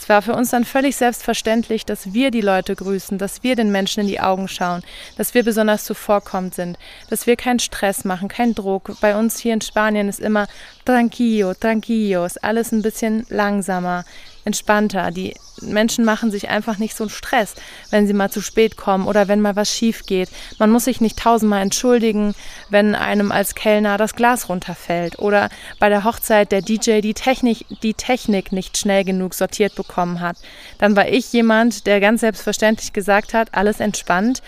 Es 0.00 0.08
war 0.08 0.22
für 0.22 0.32
uns 0.32 0.48
dann 0.48 0.64
völlig 0.64 0.96
selbstverständlich, 0.96 1.84
dass 1.84 2.14
wir 2.14 2.30
die 2.30 2.40
Leute 2.40 2.74
grüßen, 2.74 3.18
dass 3.18 3.42
wir 3.42 3.54
den 3.54 3.70
Menschen 3.70 4.00
in 4.00 4.06
die 4.06 4.18
Augen 4.18 4.48
schauen, 4.48 4.82
dass 5.18 5.34
wir 5.34 5.44
besonders 5.44 5.84
zuvorkommend 5.84 6.54
sind, 6.54 6.78
dass 7.10 7.26
wir 7.26 7.36
keinen 7.36 7.58
Stress 7.58 8.06
machen, 8.06 8.28
keinen 8.28 8.54
Druck. 8.54 8.96
Bei 9.02 9.14
uns 9.14 9.38
hier 9.38 9.52
in 9.52 9.60
Spanien 9.60 10.08
ist 10.08 10.18
immer 10.18 10.46
tranquillo, 10.86 11.52
tranquillo, 11.52 12.24
ist 12.24 12.42
alles 12.42 12.72
ein 12.72 12.80
bisschen 12.80 13.26
langsamer, 13.28 14.06
entspannter. 14.50 15.12
Die 15.12 15.34
Menschen 15.60 16.04
machen 16.04 16.32
sich 16.32 16.48
einfach 16.48 16.78
nicht 16.78 16.96
so 16.96 17.04
einen 17.04 17.10
Stress, 17.10 17.54
wenn 17.90 18.08
sie 18.08 18.12
mal 18.12 18.30
zu 18.30 18.40
spät 18.40 18.76
kommen 18.76 19.06
oder 19.06 19.28
wenn 19.28 19.40
mal 19.40 19.54
was 19.54 19.70
schief 19.70 20.06
geht. 20.06 20.28
Man 20.58 20.70
muss 20.70 20.84
sich 20.86 21.00
nicht 21.00 21.18
tausendmal 21.18 21.62
entschuldigen, 21.62 22.34
wenn 22.68 22.96
einem 22.96 23.30
als 23.30 23.54
Kellner 23.54 23.96
das 23.96 24.14
Glas 24.14 24.48
runterfällt 24.48 25.20
oder 25.20 25.50
bei 25.78 25.88
der 25.88 26.02
Hochzeit 26.02 26.50
der 26.50 26.62
DJ 26.62 27.00
die 27.00 27.14
Technik, 27.14 27.64
die 27.82 27.94
Technik 27.94 28.50
nicht 28.50 28.76
schnell 28.76 29.04
genug 29.04 29.34
sortiert 29.34 29.76
bekommen 29.76 30.20
hat. 30.20 30.36
Dann 30.78 30.96
war 30.96 31.08
ich 31.08 31.32
jemand, 31.32 31.86
der 31.86 32.00
ganz 32.00 32.22
selbstverständlich 32.22 32.92
gesagt 32.92 33.34
hat, 33.34 33.54
alles 33.54 33.78
entspannt. 33.78 34.42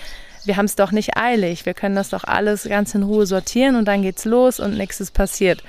Wir 0.44 0.56
haben 0.56 0.66
es 0.66 0.74
doch 0.74 0.90
nicht 0.90 1.16
eilig. 1.16 1.66
Wir 1.66 1.74
können 1.74 1.94
das 1.94 2.08
doch 2.08 2.24
alles 2.24 2.64
ganz 2.64 2.96
in 2.96 3.04
Ruhe 3.04 3.26
sortieren 3.26 3.76
und 3.76 3.84
dann 3.84 4.02
geht's 4.02 4.24
los 4.24 4.58
und 4.58 4.76
nichts 4.76 5.00
ist 5.00 5.14
passiert. 5.14 5.62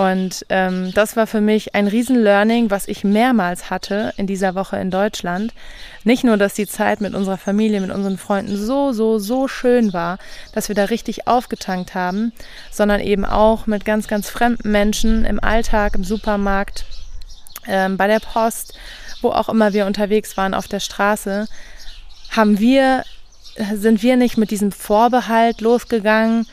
Und 0.00 0.46
ähm, 0.48 0.94
das 0.94 1.14
war 1.14 1.26
für 1.26 1.42
mich 1.42 1.74
ein 1.74 1.86
Riesen-Learning, 1.86 2.70
was 2.70 2.88
ich 2.88 3.04
mehrmals 3.04 3.68
hatte 3.68 4.14
in 4.16 4.26
dieser 4.26 4.54
Woche 4.54 4.78
in 4.78 4.90
Deutschland. 4.90 5.52
Nicht 6.04 6.24
nur, 6.24 6.38
dass 6.38 6.54
die 6.54 6.66
Zeit 6.66 7.02
mit 7.02 7.14
unserer 7.14 7.36
Familie, 7.36 7.82
mit 7.82 7.90
unseren 7.90 8.16
Freunden 8.16 8.56
so, 8.56 8.92
so, 8.92 9.18
so 9.18 9.46
schön 9.46 9.92
war, 9.92 10.16
dass 10.54 10.68
wir 10.68 10.74
da 10.74 10.84
richtig 10.84 11.28
aufgetankt 11.28 11.94
haben, 11.94 12.32
sondern 12.70 13.00
eben 13.00 13.26
auch 13.26 13.66
mit 13.66 13.84
ganz, 13.84 14.08
ganz 14.08 14.30
fremden 14.30 14.70
Menschen 14.70 15.26
im 15.26 15.38
Alltag, 15.38 15.94
im 15.94 16.04
Supermarkt, 16.04 16.86
ähm, 17.66 17.98
bei 17.98 18.06
der 18.06 18.20
Post, 18.20 18.72
wo 19.20 19.28
auch 19.28 19.50
immer 19.50 19.74
wir 19.74 19.84
unterwegs 19.84 20.34
waren 20.38 20.54
auf 20.54 20.66
der 20.66 20.80
Straße, 20.80 21.46
haben 22.30 22.58
wir, 22.58 23.04
sind 23.74 24.02
wir 24.02 24.16
nicht 24.16 24.38
mit 24.38 24.50
diesem 24.50 24.72
Vorbehalt 24.72 25.60
losgegangen, 25.60 26.46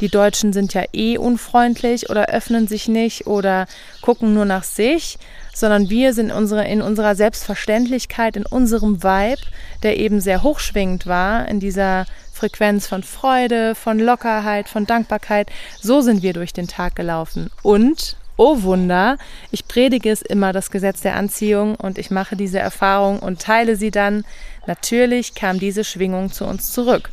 die 0.00 0.08
Deutschen 0.08 0.52
sind 0.52 0.74
ja 0.74 0.84
eh 0.92 1.18
unfreundlich 1.18 2.10
oder 2.10 2.26
öffnen 2.26 2.66
sich 2.66 2.88
nicht 2.88 3.26
oder 3.26 3.66
gucken 4.00 4.34
nur 4.34 4.44
nach 4.44 4.64
sich, 4.64 5.18
sondern 5.54 5.88
wir 5.88 6.12
sind 6.14 6.32
unsere, 6.32 6.66
in 6.66 6.82
unserer 6.82 7.14
Selbstverständlichkeit, 7.14 8.36
in 8.36 8.44
unserem 8.44 9.02
Vibe, 9.02 9.40
der 9.82 9.98
eben 9.98 10.20
sehr 10.20 10.42
hochschwingend 10.42 11.06
war, 11.06 11.48
in 11.48 11.60
dieser 11.60 12.06
Frequenz 12.32 12.88
von 12.88 13.04
Freude, 13.04 13.76
von 13.76 14.00
Lockerheit, 14.00 14.68
von 14.68 14.84
Dankbarkeit. 14.84 15.48
So 15.80 16.00
sind 16.00 16.22
wir 16.22 16.32
durch 16.32 16.52
den 16.52 16.66
Tag 16.66 16.96
gelaufen. 16.96 17.50
Und, 17.62 18.16
oh 18.36 18.62
Wunder, 18.62 19.16
ich 19.52 19.68
predige 19.68 20.10
es 20.10 20.22
immer 20.22 20.52
das 20.52 20.72
Gesetz 20.72 21.02
der 21.02 21.14
Anziehung 21.14 21.76
und 21.76 21.98
ich 21.98 22.10
mache 22.10 22.34
diese 22.34 22.58
Erfahrung 22.58 23.20
und 23.20 23.40
teile 23.40 23.76
sie 23.76 23.92
dann. 23.92 24.24
Natürlich 24.66 25.36
kam 25.36 25.60
diese 25.60 25.84
Schwingung 25.84 26.32
zu 26.32 26.44
uns 26.44 26.72
zurück. 26.72 27.10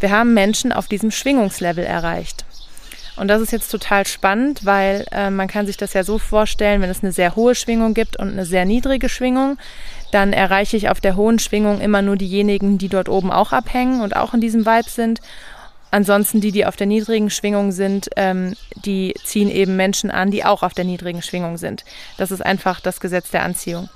Wir 0.00 0.10
haben 0.10 0.34
Menschen 0.34 0.72
auf 0.72 0.88
diesem 0.88 1.10
Schwingungslevel 1.10 1.84
erreicht. 1.84 2.44
Und 3.16 3.28
das 3.28 3.40
ist 3.40 3.50
jetzt 3.50 3.70
total 3.70 4.06
spannend, 4.06 4.64
weil 4.64 5.06
äh, 5.10 5.30
man 5.30 5.48
kann 5.48 5.66
sich 5.66 5.78
das 5.78 5.94
ja 5.94 6.04
so 6.04 6.18
vorstellen, 6.18 6.82
wenn 6.82 6.90
es 6.90 7.02
eine 7.02 7.12
sehr 7.12 7.34
hohe 7.34 7.54
Schwingung 7.54 7.94
gibt 7.94 8.18
und 8.18 8.28
eine 8.28 8.44
sehr 8.44 8.66
niedrige 8.66 9.08
Schwingung, 9.08 9.56
dann 10.12 10.34
erreiche 10.34 10.76
ich 10.76 10.90
auf 10.90 11.00
der 11.00 11.16
hohen 11.16 11.38
Schwingung 11.38 11.80
immer 11.80 12.02
nur 12.02 12.16
diejenigen, 12.16 12.76
die 12.76 12.88
dort 12.88 13.08
oben 13.08 13.32
auch 13.32 13.52
abhängen 13.52 14.02
und 14.02 14.14
auch 14.14 14.34
in 14.34 14.42
diesem 14.42 14.66
Vibe 14.66 14.90
sind. 14.90 15.20
Ansonsten 15.90 16.42
die, 16.42 16.52
die 16.52 16.66
auf 16.66 16.76
der 16.76 16.86
niedrigen 16.86 17.30
Schwingung 17.30 17.72
sind, 17.72 18.10
ähm, 18.16 18.54
die 18.84 19.14
ziehen 19.24 19.48
eben 19.48 19.76
Menschen 19.76 20.10
an, 20.10 20.30
die 20.30 20.44
auch 20.44 20.62
auf 20.62 20.74
der 20.74 20.84
niedrigen 20.84 21.22
Schwingung 21.22 21.56
sind. 21.56 21.84
Das 22.18 22.30
ist 22.30 22.44
einfach 22.44 22.80
das 22.80 23.00
Gesetz 23.00 23.30
der 23.30 23.44
Anziehung. 23.44 23.88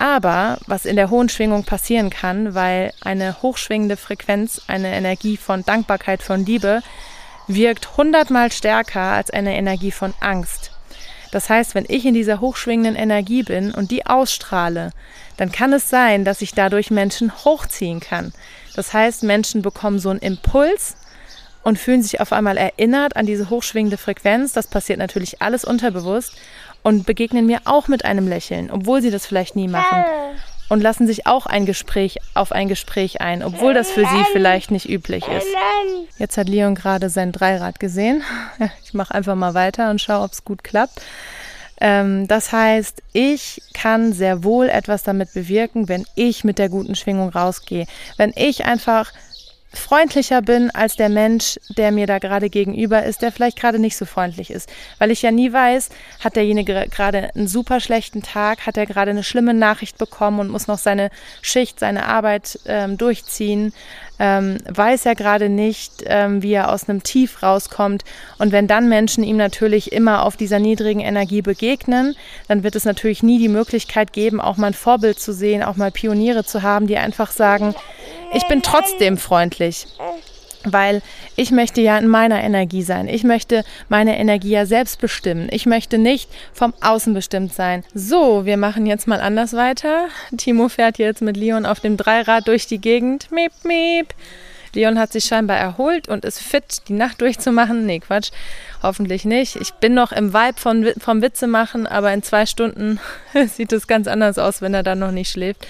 Aber 0.00 0.56
was 0.66 0.86
in 0.86 0.96
der 0.96 1.10
hohen 1.10 1.28
Schwingung 1.28 1.64
passieren 1.64 2.08
kann, 2.08 2.54
weil 2.54 2.94
eine 3.02 3.42
hochschwingende 3.42 3.98
Frequenz, 3.98 4.62
eine 4.66 4.94
Energie 4.94 5.36
von 5.36 5.62
Dankbarkeit, 5.62 6.22
von 6.22 6.46
Liebe, 6.46 6.80
wirkt 7.48 7.98
hundertmal 7.98 8.50
stärker 8.50 9.02
als 9.02 9.30
eine 9.30 9.54
Energie 9.54 9.90
von 9.90 10.14
Angst. 10.20 10.70
Das 11.32 11.50
heißt, 11.50 11.74
wenn 11.74 11.84
ich 11.86 12.06
in 12.06 12.14
dieser 12.14 12.40
hochschwingenden 12.40 12.96
Energie 12.96 13.42
bin 13.42 13.72
und 13.72 13.90
die 13.90 14.06
ausstrahle, 14.06 14.92
dann 15.36 15.52
kann 15.52 15.74
es 15.74 15.90
sein, 15.90 16.24
dass 16.24 16.40
ich 16.40 16.54
dadurch 16.54 16.90
Menschen 16.90 17.30
hochziehen 17.44 18.00
kann. 18.00 18.32
Das 18.74 18.94
heißt, 18.94 19.22
Menschen 19.22 19.60
bekommen 19.60 19.98
so 19.98 20.08
einen 20.08 20.20
Impuls 20.20 20.96
und 21.62 21.78
fühlen 21.78 22.02
sich 22.02 22.22
auf 22.22 22.32
einmal 22.32 22.56
erinnert 22.56 23.16
an 23.16 23.26
diese 23.26 23.50
hochschwingende 23.50 23.98
Frequenz. 23.98 24.54
Das 24.54 24.66
passiert 24.66 24.98
natürlich 24.98 25.42
alles 25.42 25.66
unterbewusst 25.66 26.32
und 26.82 27.06
begegnen 27.06 27.46
mir 27.46 27.60
auch 27.64 27.88
mit 27.88 28.04
einem 28.04 28.28
Lächeln, 28.28 28.70
obwohl 28.70 29.02
sie 29.02 29.10
das 29.10 29.26
vielleicht 29.26 29.56
nie 29.56 29.68
machen. 29.68 30.04
Und 30.68 30.80
lassen 30.80 31.08
sich 31.08 31.26
auch 31.26 31.46
ein 31.46 31.66
Gespräch 31.66 32.18
auf 32.34 32.52
ein 32.52 32.68
Gespräch 32.68 33.20
ein, 33.20 33.42
obwohl 33.42 33.74
das 33.74 33.90
für 33.90 34.06
sie 34.06 34.24
vielleicht 34.32 34.70
nicht 34.70 34.88
üblich 34.88 35.26
ist. 35.26 35.46
Jetzt 36.16 36.36
hat 36.36 36.48
Leon 36.48 36.76
gerade 36.76 37.10
sein 37.10 37.32
Dreirad 37.32 37.80
gesehen. 37.80 38.22
Ich 38.84 38.94
mache 38.94 39.14
einfach 39.14 39.34
mal 39.34 39.54
weiter 39.54 39.90
und 39.90 40.00
schaue, 40.00 40.24
ob 40.24 40.32
es 40.32 40.44
gut 40.44 40.62
klappt. 40.62 41.00
Ähm, 41.80 42.28
das 42.28 42.52
heißt, 42.52 43.02
ich 43.12 43.62
kann 43.72 44.12
sehr 44.12 44.44
wohl 44.44 44.68
etwas 44.68 45.02
damit 45.02 45.32
bewirken, 45.32 45.88
wenn 45.88 46.04
ich 46.14 46.44
mit 46.44 46.58
der 46.58 46.68
guten 46.68 46.94
Schwingung 46.94 47.30
rausgehe. 47.30 47.86
Wenn 48.16 48.32
ich 48.36 48.64
einfach 48.66 49.12
freundlicher 49.72 50.42
bin 50.42 50.70
als 50.70 50.96
der 50.96 51.08
Mensch, 51.08 51.58
der 51.68 51.92
mir 51.92 52.06
da 52.06 52.18
gerade 52.18 52.50
gegenüber 52.50 53.04
ist, 53.04 53.22
der 53.22 53.30
vielleicht 53.30 53.58
gerade 53.58 53.78
nicht 53.78 53.96
so 53.96 54.04
freundlich 54.04 54.50
ist. 54.50 54.68
Weil 54.98 55.10
ich 55.10 55.22
ja 55.22 55.30
nie 55.30 55.52
weiß, 55.52 55.90
hat 56.20 56.36
derjenige 56.36 56.86
gerade 56.90 57.34
einen 57.34 57.46
super 57.46 57.80
schlechten 57.80 58.22
Tag, 58.22 58.66
hat 58.66 58.76
er 58.76 58.86
gerade 58.86 59.12
eine 59.12 59.22
schlimme 59.22 59.54
Nachricht 59.54 59.98
bekommen 59.98 60.40
und 60.40 60.48
muss 60.48 60.66
noch 60.66 60.78
seine 60.78 61.10
Schicht, 61.40 61.78
seine 61.78 62.06
Arbeit 62.06 62.58
ähm, 62.66 62.98
durchziehen, 62.98 63.72
ähm, 64.18 64.58
weiß 64.68 65.06
er 65.06 65.14
gerade 65.14 65.48
nicht, 65.48 66.04
ähm, 66.04 66.42
wie 66.42 66.52
er 66.52 66.72
aus 66.72 66.88
einem 66.88 67.02
Tief 67.02 67.42
rauskommt. 67.42 68.04
Und 68.38 68.52
wenn 68.52 68.66
dann 68.66 68.88
Menschen 68.88 69.24
ihm 69.24 69.36
natürlich 69.36 69.92
immer 69.92 70.24
auf 70.24 70.36
dieser 70.36 70.58
niedrigen 70.58 71.00
Energie 71.00 71.42
begegnen, 71.42 72.14
dann 72.46 72.62
wird 72.62 72.76
es 72.76 72.84
natürlich 72.84 73.22
nie 73.22 73.38
die 73.38 73.48
Möglichkeit 73.48 74.12
geben, 74.12 74.40
auch 74.40 74.58
mal 74.58 74.68
ein 74.68 74.74
Vorbild 74.74 75.18
zu 75.18 75.32
sehen, 75.32 75.62
auch 75.62 75.76
mal 75.76 75.90
Pioniere 75.90 76.44
zu 76.44 76.62
haben, 76.62 76.86
die 76.86 76.98
einfach 76.98 77.30
sagen, 77.30 77.74
ich 78.32 78.46
bin 78.46 78.62
trotzdem 78.62 79.16
freundlich. 79.16 79.86
Weil 80.64 81.00
ich 81.36 81.52
möchte 81.52 81.80
ja 81.80 81.96
in 81.96 82.06
meiner 82.06 82.42
Energie 82.42 82.82
sein. 82.82 83.08
Ich 83.08 83.24
möchte 83.24 83.64
meine 83.88 84.18
Energie 84.18 84.50
ja 84.50 84.66
selbst 84.66 85.00
bestimmen. 85.00 85.48
Ich 85.50 85.64
möchte 85.64 85.96
nicht 85.96 86.28
vom 86.52 86.74
Außen 86.82 87.14
bestimmt 87.14 87.54
sein. 87.54 87.82
So, 87.94 88.44
wir 88.44 88.58
machen 88.58 88.84
jetzt 88.84 89.08
mal 89.08 89.22
anders 89.22 89.54
weiter. 89.54 90.08
Timo 90.36 90.68
fährt 90.68 90.98
jetzt 90.98 91.22
mit 91.22 91.38
Leon 91.38 91.64
auf 91.64 91.80
dem 91.80 91.96
Dreirad 91.96 92.46
durch 92.46 92.66
die 92.66 92.78
Gegend. 92.78 93.32
Miep, 93.32 93.52
miep. 93.64 94.14
Leon 94.74 94.98
hat 94.98 95.12
sich 95.12 95.24
scheinbar 95.24 95.56
erholt 95.56 96.08
und 96.08 96.24
ist 96.24 96.40
fit, 96.40 96.82
die 96.88 96.92
Nacht 96.92 97.20
durchzumachen. 97.20 97.86
Nee, 97.86 98.00
Quatsch. 98.00 98.30
Hoffentlich 98.82 99.24
nicht. 99.24 99.56
Ich 99.56 99.72
bin 99.74 99.94
noch 99.94 100.12
im 100.12 100.32
Vibe 100.32 100.60
von, 100.60 100.92
vom 100.98 101.22
Witze 101.22 101.46
machen, 101.46 101.86
aber 101.86 102.12
in 102.12 102.22
zwei 102.22 102.46
Stunden 102.46 103.00
sieht 103.46 103.72
es 103.72 103.86
ganz 103.86 104.06
anders 104.06 104.38
aus, 104.38 104.62
wenn 104.62 104.74
er 104.74 104.82
dann 104.82 104.98
noch 104.98 105.10
nicht 105.10 105.30
schläft. 105.30 105.66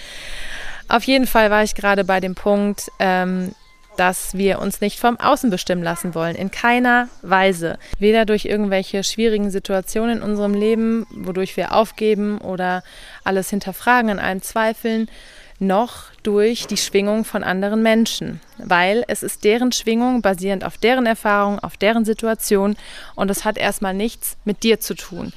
Auf 0.90 1.04
jeden 1.04 1.28
Fall 1.28 1.52
war 1.52 1.62
ich 1.62 1.76
gerade 1.76 2.02
bei 2.02 2.18
dem 2.18 2.34
Punkt, 2.34 2.90
ähm, 2.98 3.52
dass 3.96 4.34
wir 4.34 4.58
uns 4.58 4.80
nicht 4.80 4.98
vom 4.98 5.20
Außen 5.20 5.48
bestimmen 5.48 5.84
lassen 5.84 6.16
wollen. 6.16 6.34
In 6.34 6.50
keiner 6.50 7.08
Weise. 7.22 7.78
Weder 8.00 8.24
durch 8.24 8.44
irgendwelche 8.44 9.04
schwierigen 9.04 9.50
Situationen 9.52 10.18
in 10.18 10.22
unserem 10.22 10.52
Leben, 10.52 11.06
wodurch 11.10 11.56
wir 11.56 11.76
aufgeben 11.76 12.38
oder 12.38 12.82
alles 13.22 13.50
hinterfragen, 13.50 14.10
an 14.10 14.18
allem 14.18 14.42
zweifeln, 14.42 15.08
noch 15.60 16.06
durch 16.24 16.66
die 16.66 16.76
Schwingung 16.76 17.24
von 17.24 17.44
anderen 17.44 17.82
Menschen. 17.82 18.40
Weil 18.58 19.04
es 19.06 19.22
ist 19.22 19.44
deren 19.44 19.70
Schwingung 19.70 20.22
basierend 20.22 20.64
auf 20.64 20.76
deren 20.76 21.06
Erfahrung, 21.06 21.60
auf 21.60 21.76
deren 21.76 22.04
Situation 22.04 22.76
und 23.14 23.30
es 23.30 23.44
hat 23.44 23.58
erstmal 23.58 23.94
nichts 23.94 24.36
mit 24.44 24.64
dir 24.64 24.80
zu 24.80 24.94
tun. 24.94 25.32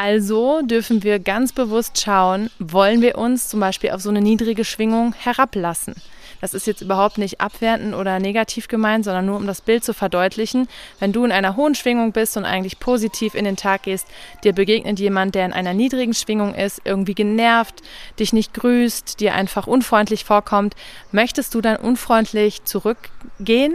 Also 0.00 0.62
dürfen 0.62 1.02
wir 1.02 1.18
ganz 1.18 1.52
bewusst 1.52 2.00
schauen, 2.00 2.50
wollen 2.60 3.02
wir 3.02 3.18
uns 3.18 3.48
zum 3.48 3.58
Beispiel 3.58 3.90
auf 3.90 4.00
so 4.00 4.10
eine 4.10 4.20
niedrige 4.20 4.64
Schwingung 4.64 5.12
herablassen. 5.12 5.96
Das 6.40 6.54
ist 6.54 6.68
jetzt 6.68 6.82
überhaupt 6.82 7.18
nicht 7.18 7.40
abwertend 7.40 7.96
oder 7.96 8.20
negativ 8.20 8.68
gemeint, 8.68 9.04
sondern 9.04 9.26
nur 9.26 9.34
um 9.34 9.48
das 9.48 9.60
Bild 9.60 9.82
zu 9.82 9.92
verdeutlichen. 9.92 10.68
Wenn 11.00 11.12
du 11.12 11.24
in 11.24 11.32
einer 11.32 11.56
hohen 11.56 11.74
Schwingung 11.74 12.12
bist 12.12 12.36
und 12.36 12.44
eigentlich 12.44 12.78
positiv 12.78 13.34
in 13.34 13.44
den 13.44 13.56
Tag 13.56 13.82
gehst, 13.82 14.06
dir 14.44 14.52
begegnet 14.52 15.00
jemand, 15.00 15.34
der 15.34 15.46
in 15.46 15.52
einer 15.52 15.74
niedrigen 15.74 16.14
Schwingung 16.14 16.54
ist, 16.54 16.80
irgendwie 16.84 17.14
genervt, 17.14 17.82
dich 18.20 18.32
nicht 18.32 18.54
grüßt, 18.54 19.18
dir 19.18 19.34
einfach 19.34 19.66
unfreundlich 19.66 20.22
vorkommt, 20.22 20.76
möchtest 21.10 21.56
du 21.56 21.60
dann 21.60 21.74
unfreundlich 21.74 22.62
zurückgehen? 22.62 23.74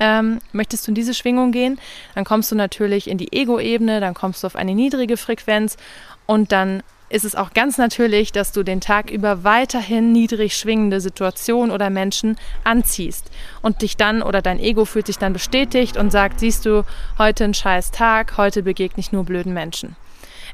Ähm, 0.00 0.38
möchtest 0.52 0.86
du 0.86 0.92
in 0.92 0.94
diese 0.94 1.12
Schwingung 1.12 1.52
gehen, 1.52 1.78
dann 2.14 2.24
kommst 2.24 2.50
du 2.50 2.56
natürlich 2.56 3.08
in 3.08 3.18
die 3.18 3.32
Ego-Ebene, 3.32 4.00
dann 4.00 4.14
kommst 4.14 4.42
du 4.42 4.46
auf 4.46 4.56
eine 4.56 4.74
niedrige 4.74 5.18
Frequenz 5.18 5.76
und 6.26 6.52
dann 6.52 6.82
ist 7.10 7.24
es 7.24 7.34
auch 7.34 7.52
ganz 7.52 7.76
natürlich, 7.76 8.32
dass 8.32 8.52
du 8.52 8.62
den 8.62 8.80
Tag 8.80 9.10
über 9.10 9.44
weiterhin 9.44 10.12
niedrig 10.12 10.56
schwingende 10.56 11.00
Situationen 11.00 11.72
oder 11.72 11.90
Menschen 11.90 12.38
anziehst 12.64 13.30
und 13.62 13.82
dich 13.82 13.96
dann 13.96 14.22
oder 14.22 14.40
dein 14.40 14.60
Ego 14.60 14.84
fühlt 14.84 15.06
sich 15.06 15.18
dann 15.18 15.32
bestätigt 15.32 15.96
und 15.96 16.10
sagt, 16.10 16.40
siehst 16.40 16.64
du, 16.64 16.84
heute 17.18 17.44
ein 17.44 17.54
scheiß 17.54 17.90
Tag, 17.90 18.36
heute 18.38 18.62
begegne 18.62 19.00
ich 19.00 19.12
nur 19.12 19.24
blöden 19.24 19.52
Menschen. 19.52 19.96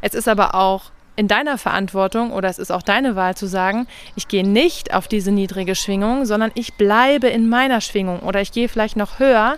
Es 0.00 0.14
ist 0.14 0.28
aber 0.28 0.54
auch 0.54 0.90
in 1.16 1.28
deiner 1.28 1.58
Verantwortung 1.58 2.30
oder 2.32 2.48
es 2.48 2.58
ist 2.58 2.70
auch 2.70 2.82
deine 2.82 3.16
Wahl 3.16 3.34
zu 3.34 3.46
sagen, 3.46 3.86
ich 4.14 4.28
gehe 4.28 4.46
nicht 4.46 4.94
auf 4.94 5.08
diese 5.08 5.32
niedrige 5.32 5.74
Schwingung, 5.74 6.26
sondern 6.26 6.52
ich 6.54 6.74
bleibe 6.74 7.28
in 7.28 7.48
meiner 7.48 7.80
Schwingung 7.80 8.20
oder 8.20 8.40
ich 8.40 8.52
gehe 8.52 8.68
vielleicht 8.68 8.96
noch 8.96 9.18
höher 9.18 9.56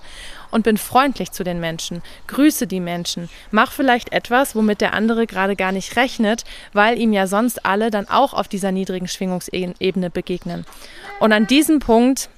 und 0.51 0.63
bin 0.63 0.79
freundlich 0.79 1.33
zu 1.33 1.45
den 1.45 1.61
Menschen, 1.61 2.03
grüße 2.27 2.67
die 2.67 2.81
Menschen, 2.81 3.29
mach 3.51 3.73
vielleicht 3.73 4.13
etwas, 4.13 4.55
womit 4.55 4.81
der 4.81 4.95
andere 4.95 5.27
gerade 5.27 5.57
gar 5.57 5.73
nicht 5.73 5.97
rechnet, 5.97 6.45
weil 6.73 6.99
ihm 6.99 7.13
ja 7.13 7.27
sonst 7.27 7.67
alle 7.67 7.91
dann 7.91 8.09
auch 8.09 8.33
auf 8.33 8.49
dieser 8.49 8.73
niedrigen 8.73 9.09
Schwingungsebene 9.09 10.11
begegnen. 10.11 10.65
Und 11.21 11.33
an 11.33 11.47
diesem 11.47 11.81
Punkt 11.81 12.31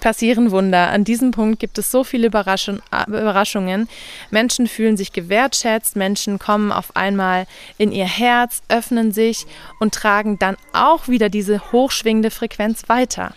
passieren 0.00 0.50
Wunder. 0.50 0.90
An 0.90 1.04
diesem 1.04 1.30
Punkt 1.30 1.60
gibt 1.60 1.78
es 1.78 1.90
so 1.90 2.04
viele 2.04 2.26
Überraschungen. 2.26 3.88
Menschen 4.30 4.66
fühlen 4.66 4.96
sich 4.96 5.12
gewertschätzt, 5.12 5.96
Menschen 5.96 6.38
kommen 6.38 6.72
auf 6.72 6.96
einmal 6.96 7.46
in 7.78 7.92
ihr 7.92 8.06
Herz, 8.06 8.62
öffnen 8.68 9.12
sich 9.12 9.46
und 9.80 9.94
tragen 9.94 10.38
dann 10.38 10.56
auch 10.72 11.08
wieder 11.08 11.28
diese 11.28 11.72
hochschwingende 11.72 12.30
Frequenz 12.30 12.88
weiter. 12.88 13.34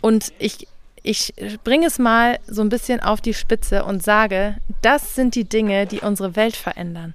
Und 0.00 0.32
ich 0.38 0.66
ich 1.04 1.34
bringe 1.64 1.86
es 1.86 1.98
mal 1.98 2.38
so 2.46 2.62
ein 2.62 2.68
bisschen 2.68 3.00
auf 3.00 3.20
die 3.20 3.34
Spitze 3.34 3.84
und 3.84 4.02
sage, 4.02 4.56
das 4.82 5.14
sind 5.16 5.34
die 5.34 5.44
Dinge, 5.44 5.86
die 5.86 5.98
unsere 6.00 6.36
Welt 6.36 6.54
verändern. 6.54 7.14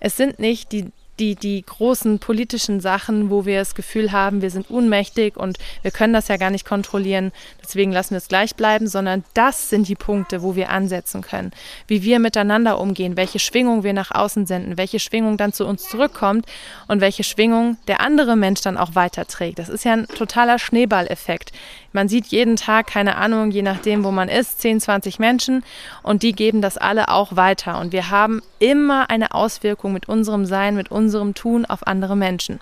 Es 0.00 0.16
sind 0.16 0.38
nicht 0.38 0.72
die 0.72 0.90
die, 1.20 1.36
die 1.36 1.62
großen 1.64 2.18
politischen 2.18 2.80
Sachen, 2.80 3.30
wo 3.30 3.44
wir 3.44 3.58
das 3.58 3.74
Gefühl 3.74 4.10
haben, 4.10 4.42
wir 4.42 4.50
sind 4.50 4.70
ohnmächtig 4.70 5.36
und 5.36 5.58
wir 5.82 5.90
können 5.90 6.14
das 6.14 6.28
ja 6.28 6.38
gar 6.38 6.50
nicht 6.50 6.64
kontrollieren, 6.64 7.30
deswegen 7.62 7.92
lassen 7.92 8.12
wir 8.12 8.18
es 8.18 8.28
gleich 8.28 8.56
bleiben, 8.56 8.88
sondern 8.88 9.22
das 9.34 9.68
sind 9.68 9.86
die 9.86 9.94
Punkte, 9.94 10.42
wo 10.42 10.56
wir 10.56 10.70
ansetzen 10.70 11.20
können. 11.20 11.52
Wie 11.86 12.02
wir 12.02 12.18
miteinander 12.18 12.80
umgehen, 12.80 13.16
welche 13.16 13.38
Schwingung 13.38 13.84
wir 13.84 13.92
nach 13.92 14.10
außen 14.10 14.46
senden, 14.46 14.78
welche 14.78 14.98
Schwingung 14.98 15.36
dann 15.36 15.52
zu 15.52 15.66
uns 15.66 15.88
zurückkommt 15.88 16.46
und 16.88 17.00
welche 17.00 17.22
Schwingung 17.22 17.76
der 17.86 18.00
andere 18.00 18.34
Mensch 18.34 18.62
dann 18.62 18.78
auch 18.78 18.94
weiterträgt. 18.94 19.58
Das 19.58 19.68
ist 19.68 19.84
ja 19.84 19.92
ein 19.92 20.08
totaler 20.08 20.58
Schneeballeffekt. 20.58 21.52
Man 21.92 22.08
sieht 22.08 22.26
jeden 22.26 22.56
Tag, 22.56 22.86
keine 22.86 23.16
Ahnung, 23.16 23.50
je 23.50 23.62
nachdem, 23.62 24.04
wo 24.04 24.10
man 24.10 24.28
ist, 24.28 24.60
10, 24.60 24.80
20 24.80 25.18
Menschen 25.18 25.64
und 26.02 26.22
die 26.22 26.32
geben 26.32 26.62
das 26.62 26.76
alle 26.76 27.08
auch 27.08 27.36
weiter. 27.36 27.80
Und 27.80 27.92
wir 27.92 28.10
haben 28.10 28.42
immer 28.58 29.10
eine 29.10 29.34
Auswirkung 29.34 29.92
mit 29.92 30.08
unserem 30.08 30.46
Sein, 30.46 30.76
mit 30.76 30.90
unserem 30.90 31.34
Tun 31.34 31.66
auf 31.66 31.86
andere 31.86 32.16
Menschen. 32.16 32.60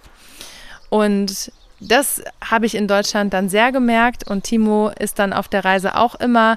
Und 0.88 1.52
das 1.80 2.22
habe 2.42 2.66
ich 2.66 2.74
in 2.74 2.88
Deutschland 2.88 3.32
dann 3.34 3.48
sehr 3.48 3.70
gemerkt 3.70 4.28
und 4.28 4.44
Timo 4.44 4.90
ist 4.98 5.18
dann 5.18 5.32
auf 5.32 5.48
der 5.48 5.64
Reise 5.64 5.96
auch 5.96 6.14
immer 6.16 6.56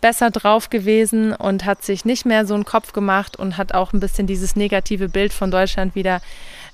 besser 0.00 0.30
drauf 0.30 0.70
gewesen 0.70 1.34
und 1.34 1.64
hat 1.64 1.84
sich 1.84 2.04
nicht 2.04 2.24
mehr 2.24 2.46
so 2.46 2.54
einen 2.54 2.64
Kopf 2.64 2.92
gemacht 2.92 3.36
und 3.36 3.56
hat 3.56 3.74
auch 3.74 3.92
ein 3.92 4.00
bisschen 4.00 4.26
dieses 4.26 4.56
negative 4.56 5.08
Bild 5.08 5.32
von 5.32 5.50
Deutschland 5.50 5.94
wieder 5.94 6.20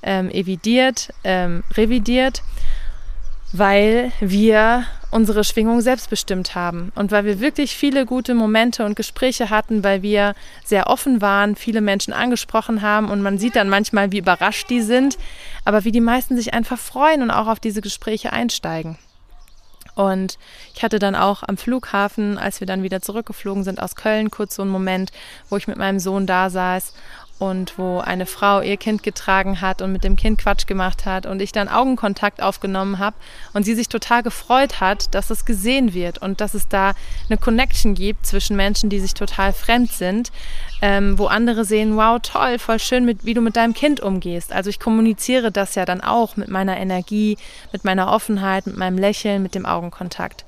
ähm, 0.02 0.30
evidiert, 0.30 1.12
ähm, 1.24 1.64
revidiert 1.74 2.42
weil 3.52 4.12
wir 4.20 4.85
unsere 5.11 5.44
Schwingung 5.44 5.80
selbstbestimmt 5.80 6.54
haben 6.54 6.92
und 6.94 7.11
weil 7.11 7.24
wir 7.24 7.40
wirklich 7.40 7.76
viele 7.76 8.04
gute 8.04 8.35
Momente 8.35 8.85
und 8.85 8.96
Gespräche 8.96 9.50
hatten, 9.50 9.85
weil 9.85 10.02
wir 10.02 10.35
sehr 10.64 10.88
offen 10.88 11.22
waren, 11.22 11.56
viele 11.56 11.80
Menschen 11.80 12.12
angesprochen 12.12 12.82
haben 12.82 13.09
und 13.09 13.22
man 13.22 13.38
sieht 13.38 13.56
dann 13.56 13.68
manchmal, 13.68 14.12
wie 14.12 14.18
überrascht 14.18 14.68
die 14.68 14.82
sind, 14.82 15.16
aber 15.64 15.85
wie 15.85 15.92
die 15.92 16.00
meisten 16.00 16.37
sich 16.37 16.54
einfach 16.54 16.78
freuen 16.78 17.22
und 17.22 17.30
auch 17.30 17.46
auf 17.46 17.61
diese 17.61 17.80
Gespräche 17.80 18.32
einsteigen. 18.32 18.98
Und 19.94 20.38
ich 20.74 20.82
hatte 20.82 20.98
dann 20.98 21.14
auch 21.14 21.42
am 21.42 21.56
Flughafen, 21.56 22.37
als 22.37 22.61
wir 22.61 22.66
dann 22.66 22.82
wieder 22.82 23.00
zurückgeflogen 23.00 23.64
sind 23.64 23.80
aus 23.80 23.96
Köln, 23.96 24.30
kurz 24.30 24.56
so 24.56 24.62
einen 24.62 24.70
Moment, 24.70 25.11
wo 25.48 25.56
ich 25.56 25.68
mit 25.68 25.78
meinem 25.78 26.00
Sohn 26.00 26.26
da 26.26 26.50
saß 26.50 26.92
und 27.38 27.79
wo 27.79 27.99
eine 27.99 28.25
Frau 28.25 28.62
ihr 28.62 28.77
Kind 28.77 29.03
getragen 29.03 29.61
hat 29.61 29.83
und 29.83 29.92
mit 29.92 30.05
dem 30.05 30.16
Kind 30.16 30.38
Quatsch 30.38 30.66
gemacht 30.66 31.05
hat 31.05 31.27
und 31.27 31.42
ich 31.42 31.53
dann 31.53 31.68
Augenkontakt 31.68 32.42
aufgenommen 32.42 32.99
habe 32.99 33.16
und 33.53 33.64
sie 33.64 33.75
sich 33.75 33.88
total 33.88 34.22
gefreut 34.22 34.81
hat, 34.81 35.14
dass 35.14 35.29
es 35.29 35.44
gesehen 35.44 35.92
wird 35.92 36.18
und 36.18 36.40
dass 36.40 36.55
es 36.55 36.68
da 36.68 36.94
eine 37.29 37.37
Connection 37.37 37.94
gibt 37.94 38.25
zwischen 38.25 38.57
Menschen, 38.57 38.88
die 38.88 39.01
sich 39.01 39.12
total 39.12 39.53
fremd 39.53 39.92
sind, 39.92 40.33
ähm, 40.81 41.18
wo 41.18 41.27
andere 41.27 41.64
sehen, 41.64 41.96
wow, 41.96 42.18
toll, 42.22 42.59
voll 42.59 42.79
schön, 42.79 43.05
mit, 43.05 43.25
wie 43.25 43.35
du 43.35 43.42
mit 43.42 43.57
deinem 43.57 43.75
Kind 43.75 44.01
umgehst. 44.01 44.53
Also 44.53 44.70
ich 44.70 44.81
kommuniziere 44.81 45.53
das 45.53 45.75
ja 45.75 45.85
dann 45.85 46.01
auch 46.01 46.37
mit 46.37 46.49
meiner 46.49 46.79
Energie, 46.79 47.37
mit 47.72 47.85
meiner 47.85 48.11
Offenheit, 48.11 48.66
mit 48.66 48.77
meinem 48.77 48.96
Lächeln, 48.96 49.42
mit 49.42 49.55
dem 49.55 49.66
Augenkontakt. 49.66 50.44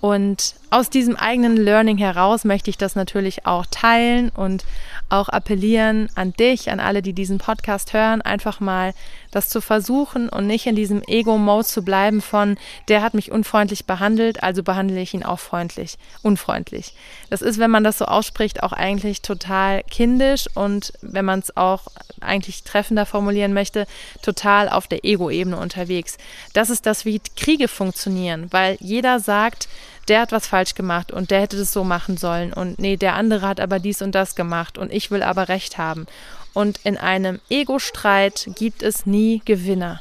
Und 0.00 0.54
aus 0.70 0.88
diesem 0.88 1.16
eigenen 1.16 1.56
Learning 1.56 1.98
heraus 1.98 2.44
möchte 2.44 2.70
ich 2.70 2.78
das 2.78 2.94
natürlich 2.94 3.44
auch 3.44 3.66
teilen 3.66 4.30
und 4.30 4.64
auch 5.08 5.28
appellieren 5.28 6.08
an 6.14 6.32
dich, 6.32 6.70
an 6.70 6.78
alle, 6.78 7.02
die 7.02 7.12
diesen 7.12 7.38
Podcast 7.38 7.92
hören, 7.92 8.22
einfach 8.22 8.60
mal 8.60 8.94
das 9.32 9.48
zu 9.48 9.60
versuchen 9.60 10.28
und 10.28 10.46
nicht 10.46 10.66
in 10.66 10.76
diesem 10.76 11.02
Ego-Mode 11.02 11.64
zu 11.64 11.82
bleiben 11.82 12.20
von, 12.20 12.56
der 12.88 13.02
hat 13.02 13.14
mich 13.14 13.32
unfreundlich 13.32 13.86
behandelt, 13.86 14.42
also 14.42 14.62
behandle 14.62 15.00
ich 15.00 15.12
ihn 15.14 15.24
auch 15.24 15.40
freundlich, 15.40 15.98
unfreundlich. 16.22 16.94
Das 17.28 17.42
ist, 17.42 17.58
wenn 17.58 17.70
man 17.70 17.84
das 17.84 17.98
so 17.98 18.04
ausspricht, 18.04 18.62
auch 18.62 18.72
eigentlich 18.72 19.22
total 19.22 19.82
kindisch 19.84 20.46
und 20.54 20.92
wenn 21.02 21.24
man 21.24 21.40
es 21.40 21.56
auch 21.56 21.88
eigentlich 22.20 22.62
treffender 22.62 23.06
formulieren 23.06 23.52
möchte, 23.52 23.86
total 24.22 24.68
auf 24.68 24.86
der 24.86 25.04
Ego-Ebene 25.04 25.56
unterwegs. 25.56 26.16
Das 26.52 26.70
ist 26.70 26.86
das, 26.86 27.04
wie 27.04 27.20
Kriege 27.36 27.66
funktionieren, 27.66 28.46
weil 28.50 28.76
jeder 28.80 29.18
sagt, 29.18 29.68
der 30.08 30.20
hat 30.20 30.32
was 30.32 30.46
falsch 30.46 30.59
gemacht 30.74 31.12
und 31.12 31.30
der 31.30 31.40
hätte 31.40 31.56
das 31.56 31.72
so 31.72 31.84
machen 31.84 32.16
sollen 32.16 32.52
und 32.52 32.78
nee, 32.78 32.96
der 32.96 33.14
andere 33.14 33.46
hat 33.46 33.60
aber 33.60 33.78
dies 33.78 34.02
und 34.02 34.14
das 34.14 34.34
gemacht 34.34 34.78
und 34.78 34.92
ich 34.92 35.10
will 35.10 35.22
aber 35.22 35.48
recht 35.48 35.78
haben. 35.78 36.06
Und 36.52 36.80
in 36.84 36.96
einem 36.96 37.40
Ego-Streit 37.48 38.50
gibt 38.56 38.82
es 38.82 39.06
nie 39.06 39.40
Gewinner. 39.44 40.00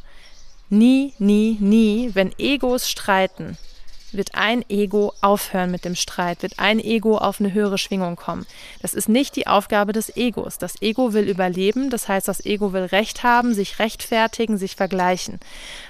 Nie, 0.70 1.14
nie, 1.20 1.58
nie, 1.60 2.12
wenn 2.14 2.32
Egos 2.38 2.90
streiten, 2.90 3.58
wird 4.12 4.36
ein 4.36 4.64
Ego 4.70 5.14
aufhören 5.22 5.72
mit 5.72 5.86
dem 5.86 5.96
Streit, 5.96 6.42
wird 6.42 6.60
ein 6.60 6.80
Ego 6.80 7.18
auf 7.18 7.40
eine 7.40 7.54
höhere 7.54 7.78
Schwingung 7.78 8.16
kommen. 8.16 8.46
Das 8.82 8.94
ist 8.94 9.10
nicht 9.10 9.36
die 9.36 9.48
Aufgabe 9.48 9.94
des 9.94 10.16
Egos. 10.16 10.58
Das 10.58 10.82
Ego 10.82 11.14
will 11.14 11.30
überleben, 11.30 11.90
das 11.90 12.08
heißt, 12.08 12.28
das 12.28 12.46
Ego 12.46 12.74
will 12.74 12.86
Recht 12.86 13.24
haben, 13.24 13.54
sich 13.54 13.80
rechtfertigen, 13.80 14.58
sich 14.58 14.76
vergleichen. 14.76 15.40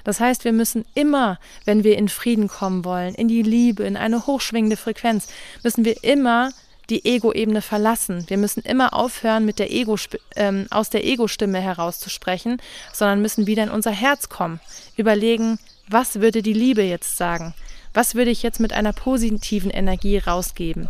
Das 0.04 0.20
heißt, 0.20 0.44
wir 0.44 0.52
müssen 0.52 0.84
immer, 0.94 1.38
wenn 1.64 1.84
wir 1.84 1.96
in 1.96 2.08
Frieden 2.08 2.48
kommen 2.48 2.84
wollen, 2.84 3.14
in 3.14 3.28
die 3.28 3.42
Liebe, 3.42 3.84
in 3.84 3.96
eine 3.96 4.26
hochschwingende 4.26 4.76
Frequenz, 4.76 5.28
müssen 5.62 5.84
wir 5.84 6.02
immer 6.04 6.50
die 6.90 7.04
Ego-Ebene 7.04 7.62
verlassen. 7.62 8.24
Wir 8.28 8.36
müssen 8.36 8.62
immer 8.62 8.94
aufhören, 8.94 9.44
mit 9.44 9.58
der 9.58 9.72
Ego, 9.72 9.96
ähm, 10.36 10.66
aus 10.70 10.90
der 10.90 11.04
Ego-Stimme 11.04 11.60
herauszusprechen, 11.60 12.60
sondern 12.92 13.22
müssen 13.22 13.46
wieder 13.46 13.62
in 13.62 13.70
unser 13.70 13.92
Herz 13.92 14.28
kommen. 14.28 14.60
Überlegen, 14.96 15.58
was 15.88 16.20
würde 16.20 16.42
die 16.42 16.52
Liebe 16.52 16.82
jetzt 16.82 17.16
sagen? 17.16 17.54
Was 17.92 18.14
würde 18.14 18.30
ich 18.30 18.42
jetzt 18.42 18.60
mit 18.60 18.72
einer 18.72 18.92
positiven 18.92 19.70
Energie 19.70 20.18
rausgeben? 20.18 20.88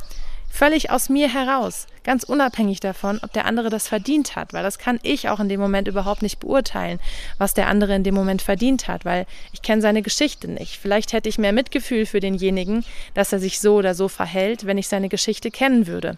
Völlig 0.48 0.90
aus 0.90 1.08
mir 1.08 1.32
heraus, 1.32 1.86
ganz 2.04 2.24
unabhängig 2.24 2.80
davon, 2.80 3.20
ob 3.22 3.32
der 3.32 3.44
andere 3.44 3.70
das 3.70 3.88
verdient 3.88 4.36
hat, 4.36 4.52
weil 4.52 4.62
das 4.62 4.78
kann 4.78 4.98
ich 5.02 5.28
auch 5.28 5.40
in 5.40 5.48
dem 5.48 5.60
Moment 5.60 5.88
überhaupt 5.88 6.22
nicht 6.22 6.40
beurteilen, 6.40 6.98
was 7.38 7.54
der 7.54 7.68
andere 7.68 7.94
in 7.94 8.04
dem 8.04 8.14
Moment 8.14 8.42
verdient 8.42 8.88
hat, 8.88 9.04
weil 9.04 9.26
ich 9.52 9.62
kenne 9.62 9.82
seine 9.82 10.02
Geschichte 10.02 10.48
nicht. 10.48 10.78
Vielleicht 10.78 11.12
hätte 11.12 11.28
ich 11.28 11.38
mehr 11.38 11.52
Mitgefühl 11.52 12.06
für 12.06 12.20
denjenigen, 12.20 12.84
dass 13.14 13.32
er 13.32 13.38
sich 13.38 13.60
so 13.60 13.76
oder 13.76 13.94
so 13.94 14.08
verhält, 14.08 14.66
wenn 14.66 14.78
ich 14.78 14.88
seine 14.88 15.08
Geschichte 15.08 15.50
kennen 15.50 15.86
würde. 15.86 16.16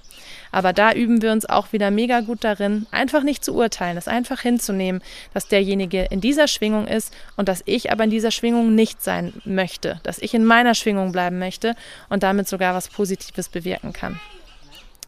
Aber 0.50 0.72
da 0.72 0.92
üben 0.92 1.22
wir 1.22 1.32
uns 1.32 1.46
auch 1.46 1.72
wieder 1.72 1.90
mega 1.90 2.20
gut 2.20 2.44
darin, 2.44 2.86
einfach 2.90 3.22
nicht 3.22 3.44
zu 3.44 3.54
urteilen, 3.54 3.96
es 3.96 4.08
einfach 4.08 4.40
hinzunehmen, 4.40 5.02
dass 5.32 5.48
derjenige 5.48 6.02
in 6.10 6.20
dieser 6.20 6.46
Schwingung 6.46 6.86
ist 6.86 7.14
und 7.36 7.48
dass 7.48 7.62
ich 7.64 7.90
aber 7.90 8.04
in 8.04 8.10
dieser 8.10 8.30
Schwingung 8.30 8.74
nicht 8.74 9.02
sein 9.02 9.32
möchte, 9.44 10.00
dass 10.02 10.18
ich 10.18 10.34
in 10.34 10.44
meiner 10.44 10.74
Schwingung 10.74 11.12
bleiben 11.12 11.38
möchte 11.38 11.74
und 12.08 12.22
damit 12.22 12.48
sogar 12.48 12.74
was 12.74 12.88
Positives 12.88 13.48
bewirken 13.48 13.92
kann. 13.92 14.20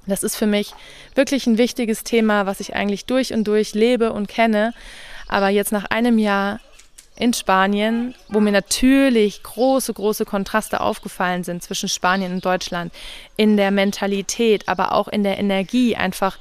Das 0.06 0.22
ist 0.22 0.36
für 0.36 0.46
mich 0.46 0.72
wirklich 1.14 1.46
ein 1.46 1.58
wichtiges 1.58 2.04
Thema, 2.04 2.46
was 2.46 2.60
ich 2.60 2.74
eigentlich 2.74 3.06
durch 3.06 3.32
und 3.32 3.44
durch 3.44 3.74
lebe 3.74 4.12
und 4.12 4.28
kenne. 4.28 4.74
Aber 5.28 5.48
jetzt 5.48 5.72
nach 5.72 5.86
einem 5.86 6.18
Jahr 6.18 6.60
in 7.16 7.32
Spanien, 7.32 8.14
wo 8.28 8.40
mir 8.40 8.50
natürlich 8.50 9.42
große, 9.42 9.94
große 9.94 10.24
Kontraste 10.24 10.80
aufgefallen 10.80 11.44
sind 11.44 11.62
zwischen 11.62 11.88
Spanien 11.88 12.32
und 12.34 12.44
Deutschland, 12.44 12.92
in 13.36 13.56
der 13.56 13.70
Mentalität, 13.70 14.68
aber 14.68 14.92
auch 14.92 15.08
in 15.08 15.22
der 15.22 15.38
Energie. 15.38 15.94
Einfach, 15.96 16.38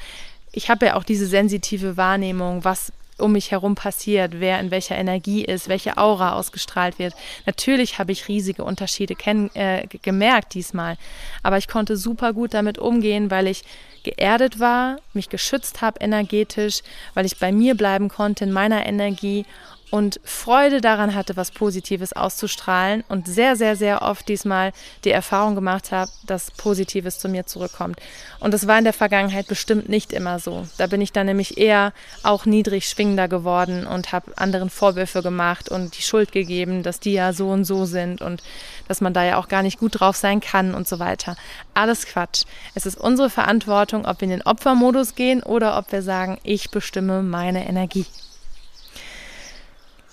ich 0.52 0.70
habe 0.70 0.88
ja 0.88 0.96
auch 0.96 1.04
diese 1.04 1.28
sensitive 1.28 1.96
Wahrnehmung, 1.96 2.64
was 2.64 2.92
um 3.18 3.34
mich 3.34 3.52
herum 3.52 3.76
passiert, 3.76 4.40
wer 4.40 4.60
in 4.60 4.72
welcher 4.72 4.96
Energie 4.96 5.44
ist, 5.44 5.68
welche 5.68 5.98
Aura 5.98 6.34
ausgestrahlt 6.34 7.00
wird. 7.00 7.14
Natürlich 7.46 8.00
habe 8.00 8.12
ich 8.12 8.28
riesige 8.28 8.64
Unterschiede 8.64 9.16
äh, 9.54 9.88
gemerkt 10.02 10.54
diesmal, 10.54 10.98
aber 11.42 11.58
ich 11.58 11.68
konnte 11.68 11.98
super 11.98 12.34
gut 12.34 12.54
damit 12.54 12.78
umgehen, 12.78 13.32
weil 13.32 13.48
ich 13.48 13.64
geerdet 14.04 14.60
war, 14.60 14.98
mich 15.14 15.30
geschützt 15.30 15.82
habe 15.82 16.00
energetisch, 16.02 16.82
weil 17.14 17.26
ich 17.26 17.40
bei 17.40 17.52
mir 17.52 17.76
bleiben 17.76 18.10
konnte 18.10 18.44
in 18.44 18.52
meiner 18.52 18.86
Energie 18.86 19.46
und 19.94 20.20
Freude 20.24 20.82
daran 20.82 21.14
hatte, 21.14 21.36
was 21.36 21.52
Positives 21.52 22.14
auszustrahlen 22.14 23.04
und 23.10 23.28
sehr, 23.28 23.56
sehr, 23.56 23.76
sehr 23.76 24.02
oft 24.02 24.28
diesmal 24.28 24.72
die 25.04 25.12
Erfahrung 25.12 25.54
gemacht 25.54 25.92
habe, 25.92 26.10
dass 26.26 26.50
Positives 26.50 27.20
zu 27.20 27.30
mir 27.30 27.46
zurückkommt. 27.46 28.00
Und 28.40 28.56
das 28.56 28.66
war 28.66 28.80
in 28.80 28.86
der 28.86 28.94
Vergangenheit 28.94 29.46
bestimmt 29.46 29.90
nicht 29.90 30.12
immer 30.12 30.40
so. 30.40 30.68
Da 30.80 30.88
bin 30.88 31.00
ich 31.00 31.12
dann 31.12 31.28
nämlich 31.28 31.60
eher 31.60 31.94
auch 32.24 32.48
niedrig 32.48 32.90
schwingender 32.90 33.28
geworden 33.28 33.86
und 33.86 34.12
habe 34.12 34.36
anderen 34.36 34.72
Vorwürfe 34.72 35.22
gemacht 35.22 35.70
und 35.70 35.96
die 35.96 36.02
Schuld 36.02 36.32
gegeben, 36.32 36.82
dass 36.82 37.00
die 37.00 37.14
ja 37.14 37.32
so 37.32 37.52
und 37.52 37.64
so 37.64 37.86
sind 37.86 38.24
und 38.24 38.42
dass 38.88 39.00
man 39.00 39.14
da 39.14 39.24
ja 39.24 39.38
auch 39.38 39.48
gar 39.48 39.62
nicht 39.62 39.78
gut 39.78 40.00
drauf 40.00 40.16
sein 40.16 40.40
kann 40.40 40.74
und 40.74 40.88
so 40.88 40.98
weiter. 40.98 41.36
Alles 41.76 42.08
Quatsch. 42.08 42.46
Es 42.74 42.88
ist 42.88 43.00
unsere 43.00 43.30
Verantwortung, 43.30 44.08
ob 44.08 44.22
wir 44.22 44.26
in 44.26 44.32
den 44.32 44.42
Opfermodus 44.42 45.14
gehen 45.14 45.44
oder 45.44 45.78
ob 45.78 45.92
wir 45.92 46.02
sagen, 46.02 46.40
ich 46.42 46.72
bestimme 46.72 47.22
meine 47.22 47.68
Energie. 47.68 48.08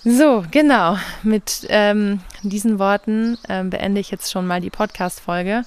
So, 0.03 0.43
genau. 0.49 0.97
Mit 1.21 1.67
ähm, 1.69 2.21
diesen 2.41 2.79
Worten 2.79 3.37
ähm, 3.47 3.69
beende 3.69 4.01
ich 4.01 4.09
jetzt 4.09 4.31
schon 4.31 4.47
mal 4.47 4.59
die 4.59 4.71
Podcast-Folge, 4.71 5.63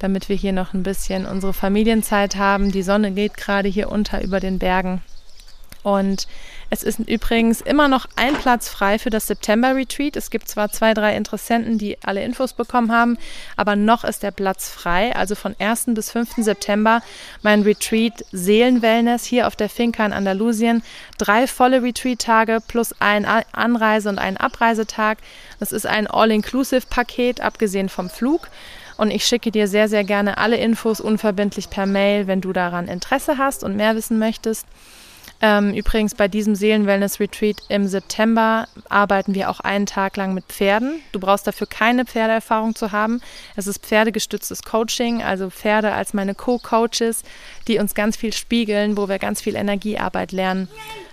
damit 0.00 0.28
wir 0.28 0.34
hier 0.34 0.52
noch 0.52 0.74
ein 0.74 0.82
bisschen 0.82 1.24
unsere 1.24 1.52
Familienzeit 1.52 2.34
haben. 2.34 2.72
Die 2.72 2.82
Sonne 2.82 3.12
geht 3.12 3.36
gerade 3.36 3.68
hier 3.68 3.90
unter 3.92 4.22
über 4.24 4.40
den 4.40 4.58
Bergen. 4.58 5.02
Und 5.86 6.26
es 6.68 6.82
ist 6.82 6.98
übrigens 6.98 7.60
immer 7.60 7.86
noch 7.86 8.06
ein 8.16 8.34
Platz 8.34 8.68
frei 8.68 8.98
für 8.98 9.08
das 9.10 9.28
September-Retreat. 9.28 10.16
Es 10.16 10.30
gibt 10.30 10.48
zwar 10.48 10.72
zwei, 10.72 10.94
drei 10.94 11.16
Interessenten, 11.16 11.78
die 11.78 11.96
alle 12.02 12.24
Infos 12.24 12.54
bekommen 12.54 12.90
haben, 12.90 13.18
aber 13.56 13.76
noch 13.76 14.02
ist 14.02 14.24
der 14.24 14.32
Platz 14.32 14.68
frei. 14.68 15.14
Also 15.14 15.36
von 15.36 15.54
1. 15.60 15.84
bis 15.90 16.10
5. 16.10 16.38
September 16.38 17.02
mein 17.42 17.62
Retreat 17.62 18.24
Seelenwellness 18.32 19.26
hier 19.26 19.46
auf 19.46 19.54
der 19.54 19.68
Finca 19.68 20.04
in 20.04 20.12
Andalusien. 20.12 20.82
Drei 21.18 21.46
volle 21.46 21.84
Retreat-Tage 21.84 22.58
plus 22.66 22.92
ein 22.98 23.24
Anreise- 23.24 24.08
und 24.08 24.18
ein 24.18 24.36
Abreisetag. 24.36 25.18
Das 25.60 25.70
ist 25.70 25.86
ein 25.86 26.08
All-Inclusive-Paket, 26.08 27.42
abgesehen 27.42 27.88
vom 27.88 28.10
Flug. 28.10 28.48
Und 28.96 29.12
ich 29.12 29.24
schicke 29.24 29.52
dir 29.52 29.68
sehr, 29.68 29.88
sehr 29.88 30.02
gerne 30.02 30.38
alle 30.38 30.56
Infos 30.56 31.00
unverbindlich 31.00 31.70
per 31.70 31.86
Mail, 31.86 32.26
wenn 32.26 32.40
du 32.40 32.52
daran 32.52 32.88
Interesse 32.88 33.38
hast 33.38 33.62
und 33.62 33.76
mehr 33.76 33.94
wissen 33.94 34.18
möchtest. 34.18 34.66
Ähm, 35.48 35.74
übrigens 35.74 36.16
bei 36.16 36.26
diesem 36.26 36.56
Seelenwellness-Retreat 36.56 37.58
im 37.68 37.86
September 37.86 38.66
arbeiten 38.88 39.36
wir 39.36 39.48
auch 39.48 39.60
einen 39.60 39.86
Tag 39.86 40.16
lang 40.16 40.34
mit 40.34 40.46
Pferden. 40.46 40.98
Du 41.12 41.20
brauchst 41.20 41.46
dafür 41.46 41.68
keine 41.68 42.04
Pferdeerfahrung 42.04 42.74
zu 42.74 42.90
haben. 42.90 43.20
Es 43.54 43.68
ist 43.68 43.86
pferdegestütztes 43.86 44.64
Coaching, 44.64 45.22
also 45.22 45.48
Pferde 45.48 45.92
als 45.92 46.14
meine 46.14 46.34
Co-Coaches, 46.34 47.22
die 47.68 47.78
uns 47.78 47.94
ganz 47.94 48.16
viel 48.16 48.32
spiegeln, 48.32 48.96
wo 48.96 49.08
wir 49.08 49.20
ganz 49.20 49.40
viel 49.40 49.54
Energiearbeit 49.54 50.32
lernen. 50.32 50.66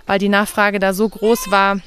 Weil 0.04 0.18
die 0.18 0.28
Nachfrage 0.28 0.80
da 0.80 0.94
so 0.94 1.08
groß 1.08 1.52
war, 1.52 1.78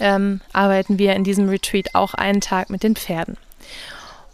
ähm, 0.00 0.40
arbeiten 0.54 0.98
wir 0.98 1.14
in 1.16 1.24
diesem 1.24 1.50
Retreat 1.50 1.94
auch 1.94 2.14
einen 2.14 2.40
Tag 2.40 2.70
mit 2.70 2.82
den 2.82 2.96
Pferden. 2.96 3.36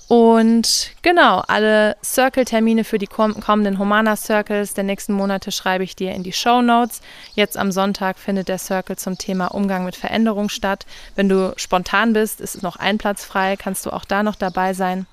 Und 0.07 0.91
genau, 1.01 1.43
alle 1.49 1.97
Circle-Termine 2.05 2.85
für 2.85 2.99
die 2.99 3.07
kommenden 3.07 3.79
Humana 3.79 4.17
Circles 4.17 4.75
der 4.75 4.85
nächsten 4.85 5.15
Monate 5.15 5.51
schreibe 5.51 5.85
ich 5.85 5.97
dir 5.97 6.13
in 6.13 6.23
die 6.23 6.33
Show 6.33 6.61
Notes. 6.61 7.01
Jetzt 7.35 7.57
am 7.57 7.73
Sonntag 7.73 8.19
findet 8.19 8.49
der 8.49 8.59
Circle 8.59 8.97
zum 8.97 9.17
Thema 9.17 9.47
Umgang 9.49 9.85
mit 9.85 9.97
Veränderung 9.97 10.51
statt. 10.51 10.85
Wenn 11.15 11.31
du 11.31 11.55
spontan 11.57 12.13
bist, 12.13 12.41
ist 12.43 12.63
noch 12.63 12.77
ein 12.77 12.99
Platz 12.99 13.25
frei, 13.25 13.57
kannst 13.57 13.87
du 13.87 13.91
auch 13.91 14.05
da 14.05 14.23
noch 14.23 14.37
dabei 14.37 14.75
sein. 14.75 15.07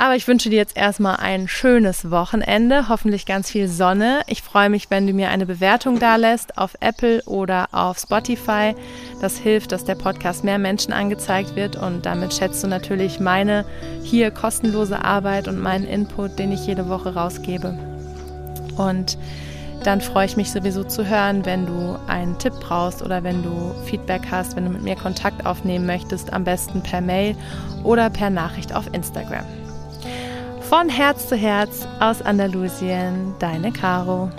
Aber 0.00 0.16
ich 0.16 0.26
wünsche 0.26 0.48
dir 0.48 0.56
jetzt 0.56 0.78
erstmal 0.78 1.16
ein 1.16 1.46
schönes 1.46 2.10
Wochenende, 2.10 2.88
hoffentlich 2.88 3.26
ganz 3.26 3.50
viel 3.50 3.68
Sonne. 3.68 4.22
Ich 4.28 4.40
freue 4.40 4.70
mich, 4.70 4.90
wenn 4.90 5.06
du 5.06 5.12
mir 5.12 5.28
eine 5.28 5.44
Bewertung 5.44 5.98
da 5.98 6.16
lässt 6.16 6.56
auf 6.56 6.74
Apple 6.80 7.22
oder 7.26 7.68
auf 7.72 7.98
Spotify. 7.98 8.74
Das 9.20 9.36
hilft, 9.36 9.72
dass 9.72 9.84
der 9.84 9.96
Podcast 9.96 10.42
mehr 10.42 10.58
Menschen 10.58 10.94
angezeigt 10.94 11.54
wird 11.54 11.76
und 11.76 12.06
damit 12.06 12.32
schätzt 12.32 12.64
du 12.64 12.66
natürlich 12.66 13.20
meine 13.20 13.66
hier 14.02 14.30
kostenlose 14.30 15.04
Arbeit 15.04 15.48
und 15.48 15.60
meinen 15.60 15.84
Input, 15.84 16.38
den 16.38 16.52
ich 16.52 16.66
jede 16.66 16.88
Woche 16.88 17.14
rausgebe. 17.14 17.78
Und 18.78 19.18
dann 19.84 20.00
freue 20.00 20.24
ich 20.24 20.36
mich 20.38 20.50
sowieso 20.50 20.82
zu 20.82 21.06
hören, 21.06 21.44
wenn 21.44 21.66
du 21.66 21.98
einen 22.06 22.38
Tipp 22.38 22.54
brauchst 22.58 23.02
oder 23.02 23.22
wenn 23.22 23.42
du 23.42 23.74
Feedback 23.84 24.22
hast, 24.30 24.56
wenn 24.56 24.64
du 24.64 24.70
mit 24.70 24.82
mir 24.82 24.96
Kontakt 24.96 25.44
aufnehmen 25.44 25.84
möchtest, 25.84 26.32
am 26.32 26.44
besten 26.44 26.82
per 26.82 27.02
Mail 27.02 27.36
oder 27.84 28.08
per 28.08 28.30
Nachricht 28.30 28.74
auf 28.74 28.86
Instagram. 28.94 29.44
Von 30.70 30.88
Herz 30.88 31.28
zu 31.28 31.34
Herz 31.34 31.84
aus 31.98 32.22
Andalusien, 32.22 33.34
deine 33.40 33.72
Caro. 33.72 34.30